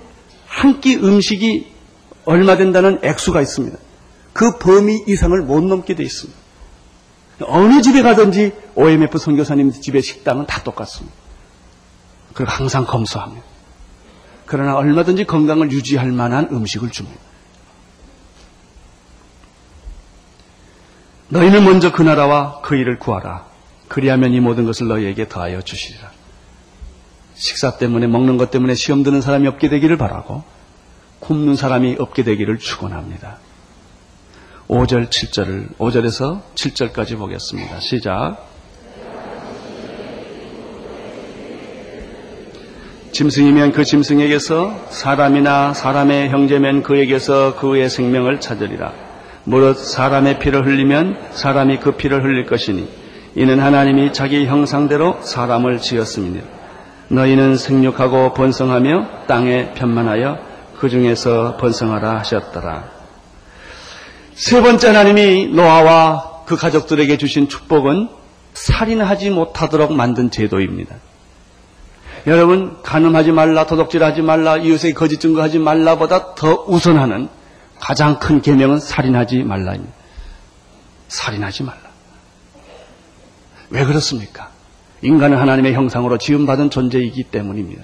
한 0.46 0.82
끼 0.82 0.96
음식이 0.98 1.72
얼마 2.26 2.58
된다는 2.58 3.00
액수가 3.04 3.42
있습니다. 3.42 3.78
그 4.38 4.60
범위 4.60 5.04
이상을 5.08 5.42
못 5.42 5.64
넘게 5.64 5.96
돼 5.96 6.04
있습니다. 6.04 6.40
어느 7.42 7.82
집에 7.82 8.04
가든지 8.04 8.54
OMF 8.76 9.18
선교사님 9.18 9.72
집의 9.72 10.04
식당은 10.04 10.46
다 10.46 10.62
똑같습니다. 10.62 11.16
그리고 12.36 12.52
항상 12.52 12.86
검소합니다. 12.86 13.44
그러나 14.46 14.76
얼마든지 14.76 15.26
건강을 15.26 15.72
유지할 15.72 16.12
만한 16.12 16.50
음식을 16.52 16.92
줍니다. 16.92 17.20
너희는 21.30 21.64
먼저 21.64 21.92
그 21.92 22.04
나라와 22.04 22.62
그 22.62 22.76
일을 22.76 23.00
구하라. 23.00 23.48
그리하면 23.88 24.34
이 24.34 24.40
모든 24.40 24.66
것을 24.66 24.88
너희에게 24.88 25.28
더하여 25.28 25.64
주시리라. 25.64 26.12
식사 27.34 27.80
때문에 27.80 28.06
먹는 28.06 28.38
것 28.38 28.52
때문에 28.52 28.76
시험 28.76 29.02
드는 29.02 29.22
사람이 29.22 29.48
없게 29.48 29.68
되기를 29.68 29.98
바라고 29.98 30.44
굶는 31.22 31.56
사람이 31.56 31.96
없게 31.98 32.24
되기를 32.24 32.60
축원합니다. 32.60 33.47
5절, 34.68 35.08
7절을 35.08 35.78
5절에서 35.78 36.42
7절까지 36.56 37.18
보겠습니다. 37.18 37.80
시작. 37.80 38.48
짐승이면 43.14 43.72
그 43.72 43.86
짐승에게서 43.86 44.88
사람이나 44.90 45.74
사람의 45.74 46.30
형제면 46.30 46.84
그에게서 46.84 47.56
그의 47.56 47.90
생명을 47.90 48.42
찾으리라. 48.42 48.92
무릇 49.46 49.78
사람의 49.78 50.40
피를 50.40 50.66
흘리면 50.66 51.18
사람이 51.32 51.80
그 51.80 51.94
피를 51.94 52.24
흘릴 52.24 52.46
것이니 52.46 52.88
이는 53.36 53.60
하나님이 53.60 54.12
자기 54.12 54.46
형상대로 54.46 55.22
사람을 55.22 55.80
지었습니다. 55.80 56.46
너희는 57.08 57.56
생육하고 57.56 58.34
번성하며 58.34 59.28
땅에 59.28 59.74
편만하여 59.74 60.38
그 60.78 60.90
중에서 60.90 61.56
번성하라 61.56 62.20
하셨더라. 62.20 62.97
세 64.38 64.62
번째 64.62 64.90
하나님이 64.90 65.48
노아와 65.48 66.44
그 66.46 66.56
가족들에게 66.56 67.18
주신 67.18 67.50
축복은 67.50 68.10
살인하지 68.54 69.32
못하도록 69.32 69.92
만든 69.94 70.30
제도입니다. 70.30 70.96
여러분 72.28 72.78
간음하지 72.84 73.32
말라, 73.32 73.66
도덕질하지 73.66 74.22
말라, 74.22 74.58
이웃에게 74.58 74.94
거짓 74.94 75.20
증거하지 75.20 75.58
말라보다 75.58 76.36
더 76.36 76.66
우선하는 76.68 77.30
가장 77.80 78.20
큰 78.20 78.42
계명은 78.42 78.80
살인하지 78.80 79.40
말라입니다. 79.40 79.94
살인하지 81.08 81.64
말라. 81.64 81.82
왜 83.72 83.86
그렇습니까? 83.86 84.52
인간은 85.02 85.38
하나님의 85.38 85.74
형상으로 85.74 86.20
지음받은 86.20 86.70
존재이기 86.70 87.24
때문입니다. 87.24 87.84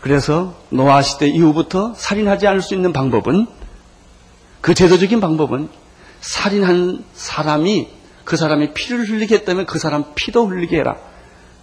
그래서 0.00 0.54
노아 0.70 1.02
시대 1.02 1.26
이후부터 1.26 1.94
살인하지 1.96 2.46
않을 2.46 2.62
수 2.62 2.74
있는 2.74 2.92
방법은 2.92 3.48
그 4.60 4.74
제도적인 4.74 5.20
방법은 5.20 5.68
살인한 6.20 7.04
사람이 7.14 7.88
그 8.24 8.36
사람이 8.36 8.74
피를 8.74 9.08
흘리게 9.08 9.36
했다면 9.36 9.66
그 9.66 9.78
사람 9.78 10.04
피도 10.14 10.46
흘리게 10.46 10.78
해라. 10.78 10.96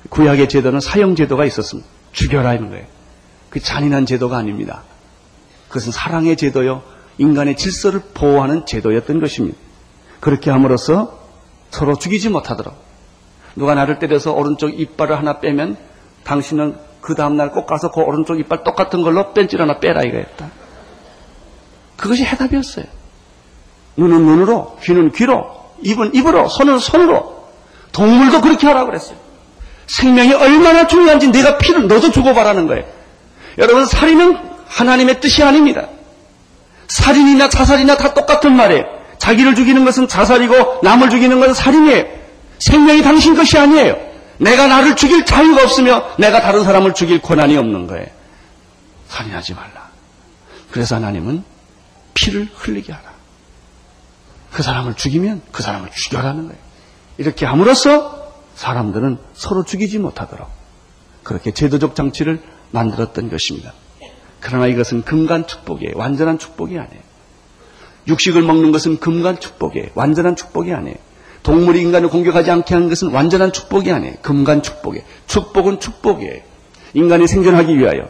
구약의 0.09 0.47
제도는 0.49 0.79
사형 0.79 1.15
제도가 1.15 1.45
있었습니다. 1.45 1.87
죽여라 2.13 2.53
이런 2.53 2.69
거예요. 2.69 2.85
그 3.49 3.59
잔인한 3.59 4.05
제도가 4.05 4.37
아닙니다. 4.37 4.83
그것은 5.67 5.91
사랑의 5.91 6.37
제도요, 6.37 6.83
인간의 7.17 7.57
질서를 7.57 8.01
보호하는 8.13 8.65
제도였던 8.65 9.19
것입니다. 9.19 9.57
그렇게 10.19 10.51
함으로써 10.51 11.19
서로 11.69 11.97
죽이지 11.97 12.29
못하도록 12.29 12.73
누가 13.55 13.75
나를 13.75 13.99
때려서 13.99 14.31
오른쪽 14.31 14.79
이빨을 14.79 15.17
하나 15.17 15.39
빼면 15.39 15.77
당신은 16.23 16.77
그 17.01 17.15
다음날 17.15 17.51
꼭 17.51 17.65
가서 17.65 17.91
그 17.91 17.99
오른쪽 18.01 18.39
이빨 18.39 18.63
똑같은 18.63 19.01
걸로 19.01 19.33
뺀질 19.33 19.61
하나 19.61 19.79
빼라 19.79 20.03
이거였다. 20.03 20.62
그것이 21.97 22.23
해답이었어요. 22.23 22.85
눈은 23.97 24.25
눈으로, 24.25 24.77
귀는 24.83 25.11
귀로, 25.11 25.45
입은 25.81 26.15
입으로, 26.15 26.49
손은 26.49 26.79
손으로. 26.79 27.43
동물도 27.91 28.41
그렇게 28.41 28.67
하라고 28.67 28.87
그랬어요. 28.87 29.17
생명이 29.87 30.33
얼마나 30.33 30.87
중요한지 30.87 31.27
내가 31.27 31.57
피를 31.57 31.87
너도 31.87 32.11
주고바라는 32.11 32.67
거예요. 32.67 32.85
여러분, 33.59 33.85
살인은 33.85 34.37
하나님의 34.67 35.21
뜻이 35.21 35.43
아닙니다. 35.43 35.87
살인이나 36.87 37.49
자살이나 37.49 37.97
다 37.97 38.13
똑같은 38.13 38.55
말이에요. 38.55 38.85
자기를 39.19 39.55
죽이는 39.55 39.85
것은 39.85 40.07
자살이고 40.07 40.79
남을 40.83 41.09
죽이는 41.09 41.39
것은 41.39 41.53
살인이에요. 41.53 42.05
생명이 42.59 43.03
당신 43.03 43.35
것이 43.35 43.57
아니에요. 43.57 43.95
내가 44.37 44.67
나를 44.67 44.95
죽일 44.95 45.25
자유가 45.25 45.63
없으며 45.63 46.03
내가 46.17 46.41
다른 46.41 46.63
사람을 46.63 46.93
죽일 46.93 47.21
권한이 47.21 47.55
없는 47.57 47.87
거예요. 47.87 48.07
살인하지 49.07 49.53
말라. 49.53 49.89
그래서 50.71 50.95
하나님은 50.95 51.43
피를 52.13 52.49
흘리게 52.53 52.91
하라. 52.91 53.13
그 54.51 54.61
사람을 54.63 54.95
죽이면 54.95 55.41
그 55.51 55.63
사람을 55.63 55.89
죽여라는 55.91 56.47
거예요. 56.47 56.61
이렇게 57.17 57.45
함으로써 57.45 58.33
사람들은 58.55 59.17
서로 59.33 59.63
죽이지 59.63 59.99
못하도록 59.99 60.47
그렇게 61.23 61.51
제도적 61.51 61.95
장치를 61.95 62.41
만들었던 62.71 63.29
것입니다. 63.29 63.73
그러나 64.39 64.67
이것은 64.67 65.03
금간 65.03 65.47
축복이에요. 65.47 65.93
완전한 65.95 66.37
축복이 66.37 66.77
아니에요. 66.77 67.01
육식을 68.07 68.41
먹는 68.41 68.71
것은 68.71 68.99
금간 68.99 69.39
축복이에요. 69.39 69.89
완전한 69.95 70.35
축복이 70.35 70.73
아니에요. 70.73 70.97
동물이 71.43 71.81
인간을 71.81 72.09
공격하지 72.09 72.51
않게 72.51 72.73
하는 72.73 72.89
것은 72.89 73.09
완전한 73.11 73.51
축복이 73.53 73.91
아니에요. 73.91 74.15
금간 74.21 74.61
축복이에요. 74.61 75.05
축복은 75.27 75.79
축복이에요. 75.79 76.41
인간이 76.93 77.27
생존하기 77.27 77.77
위하여 77.77 78.09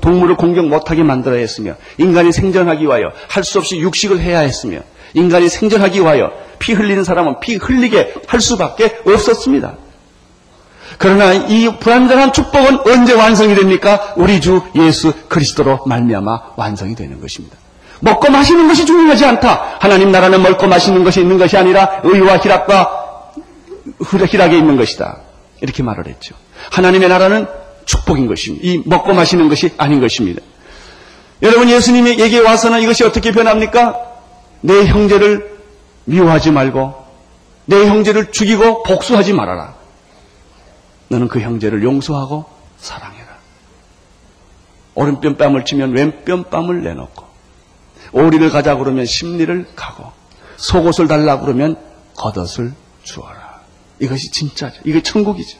동물을 0.00 0.36
공격 0.36 0.66
못하게 0.66 1.02
만들어야 1.02 1.38
했으며 1.40 1.74
인간이 1.98 2.32
생존하기 2.32 2.84
위하여 2.84 3.12
할 3.28 3.44
수 3.44 3.58
없이 3.58 3.78
육식을 3.78 4.20
해야 4.20 4.40
했으며 4.40 4.78
인간이 5.12 5.48
생존하기 5.48 6.00
위하여 6.00 6.32
피 6.58 6.72
흘리는 6.72 7.04
사람은 7.04 7.40
피 7.40 7.56
흘리게 7.56 8.14
할 8.26 8.40
수밖에 8.40 8.98
없었습니다. 9.06 9.74
그러나 10.98 11.32
이 11.32 11.68
불완전한 11.80 12.32
축복은 12.32 12.80
언제 12.86 13.14
완성이 13.14 13.54
됩니까? 13.54 14.14
우리 14.16 14.40
주 14.40 14.62
예수 14.76 15.12
그리스도로 15.28 15.80
말미암아 15.86 16.40
완성이 16.56 16.94
되는 16.94 17.20
것입니다. 17.20 17.56
먹고 18.00 18.30
마시는 18.30 18.68
것이 18.68 18.86
중요하지 18.86 19.24
않다. 19.24 19.76
하나님 19.80 20.12
나라는 20.12 20.42
먹고 20.42 20.66
마시는 20.66 21.04
것이 21.04 21.20
있는 21.20 21.38
것이 21.38 21.56
아니라 21.56 22.00
의와 22.04 22.38
희락과 22.38 23.32
희락에 24.30 24.56
있는 24.56 24.76
것이다. 24.76 25.18
이렇게 25.60 25.82
말을 25.82 26.06
했죠. 26.06 26.34
하나님의 26.70 27.08
나라는 27.08 27.46
축복인 27.84 28.26
것입니다. 28.26 28.66
이 28.66 28.82
먹고 28.84 29.14
마시는 29.14 29.48
것이 29.48 29.72
아닌 29.76 30.00
것입니다. 30.00 30.40
여러분 31.42 31.68
예수님에게 31.68 32.38
와서는 32.38 32.82
이것이 32.82 33.04
어떻게 33.04 33.32
변합니까? 33.32 34.00
내 34.60 34.86
형제를 34.86 35.58
미워하지 36.04 36.50
말고 36.50 37.04
내 37.66 37.86
형제를 37.86 38.32
죽이고 38.32 38.82
복수하지 38.82 39.32
말아라. 39.32 39.74
너는 41.08 41.28
그 41.28 41.40
형제를 41.40 41.82
용서하고 41.82 42.44
사랑해라. 42.78 43.24
오른편 44.94 45.36
뺨을 45.36 45.64
치면 45.64 45.92
왼편 45.92 46.48
뺨을 46.50 46.82
내놓고 46.82 47.24
오리를 48.12 48.48
가자 48.50 48.76
그러면 48.76 49.06
심리를 49.06 49.66
가고 49.74 50.12
속옷을 50.56 51.08
달라 51.08 51.40
그러면 51.40 51.76
겉옷을 52.16 52.72
주어라. 53.02 53.60
이것이 53.98 54.30
진짜죠. 54.30 54.82
이게 54.84 55.02
천국이죠. 55.02 55.58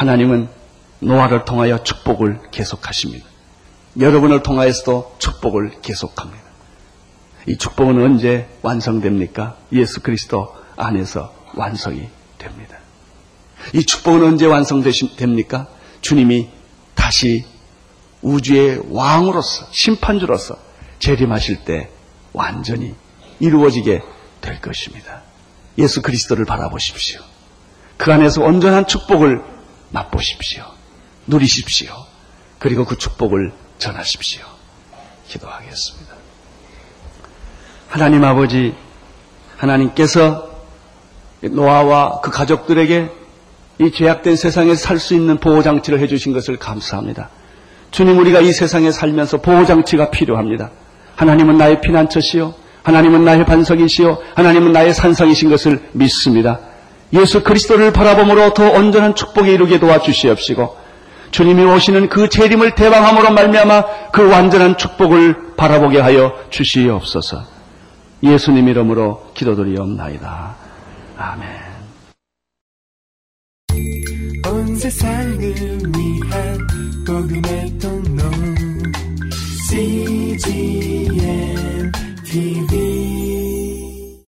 하나님은 0.00 0.48
노아를 1.00 1.44
통하여 1.44 1.82
축복을 1.82 2.40
계속하십니다. 2.52 3.26
여러분을 3.98 4.42
통하여서도 4.42 5.16
축복을 5.18 5.82
계속합니다. 5.82 6.42
이 7.46 7.58
축복은 7.58 8.02
언제 8.02 8.48
완성됩니까? 8.62 9.58
예수 9.72 10.00
그리스도 10.00 10.54
안에서 10.76 11.34
완성이 11.54 12.08
됩니다. 12.38 12.78
이 13.74 13.84
축복은 13.84 14.26
언제 14.26 14.46
완성됩니까? 14.46 15.68
주님이 16.00 16.48
다시 16.94 17.44
우주의 18.22 18.80
왕으로서 18.88 19.66
심판주로서 19.70 20.56
재림하실 20.98 21.64
때 21.66 21.90
완전히 22.32 22.94
이루어지게 23.38 24.00
될 24.40 24.60
것입니다. 24.62 25.20
예수 25.76 26.00
그리스도를 26.00 26.46
바라보십시오. 26.46 27.20
그 27.98 28.10
안에서 28.10 28.42
온전한 28.42 28.86
축복을 28.86 29.49
맛보십시오. 29.90 30.64
누리십시오. 31.26 31.92
그리고 32.58 32.84
그 32.84 32.96
축복을 32.96 33.52
전하십시오. 33.78 34.42
기도하겠습니다. 35.28 36.14
하나님 37.88 38.24
아버지, 38.24 38.74
하나님께서 39.56 40.50
노아와 41.42 42.20
그 42.20 42.30
가족들에게 42.30 43.10
이 43.80 43.90
죄악된 43.92 44.36
세상에서 44.36 44.80
살 44.80 44.98
수 44.98 45.14
있는 45.14 45.38
보호장치를 45.38 46.00
해주신 46.00 46.32
것을 46.32 46.58
감사합니다. 46.58 47.30
주님, 47.90 48.18
우리가 48.18 48.40
이 48.40 48.52
세상에 48.52 48.92
살면서 48.92 49.38
보호장치가 49.38 50.10
필요합니다. 50.10 50.70
하나님은 51.16 51.56
나의 51.56 51.80
피난처시요. 51.80 52.54
하나님은 52.82 53.24
나의 53.24 53.44
반석이시요. 53.46 54.18
하나님은 54.34 54.72
나의 54.72 54.94
산성이신 54.94 55.50
것을 55.50 55.88
믿습니다. 55.92 56.60
예수 57.12 57.42
그리스도를 57.42 57.92
바라봄으로 57.92 58.54
더 58.54 58.70
온전한 58.70 59.14
축복에 59.14 59.52
이르게 59.52 59.78
도와주시옵시고 59.80 60.76
주님이 61.30 61.64
오시는 61.64 62.08
그 62.08 62.28
재림을 62.28 62.74
대방함으로 62.74 63.32
말미암아 63.32 64.10
그 64.12 64.28
완전한 64.28 64.76
축복을 64.76 65.56
바라보게 65.56 66.00
하여 66.00 66.32
주시옵소서. 66.50 67.44
예수님 68.22 68.68
이름으로 68.68 69.30
기도드리옵나이다. 69.34 70.56
아멘. 71.16 71.70
온 74.46 74.76
세상을 74.76 75.38
위한 75.38 76.58
복음의 77.06 77.78
통로 77.78 78.22
CGM 79.70 81.12
TV 82.24 82.69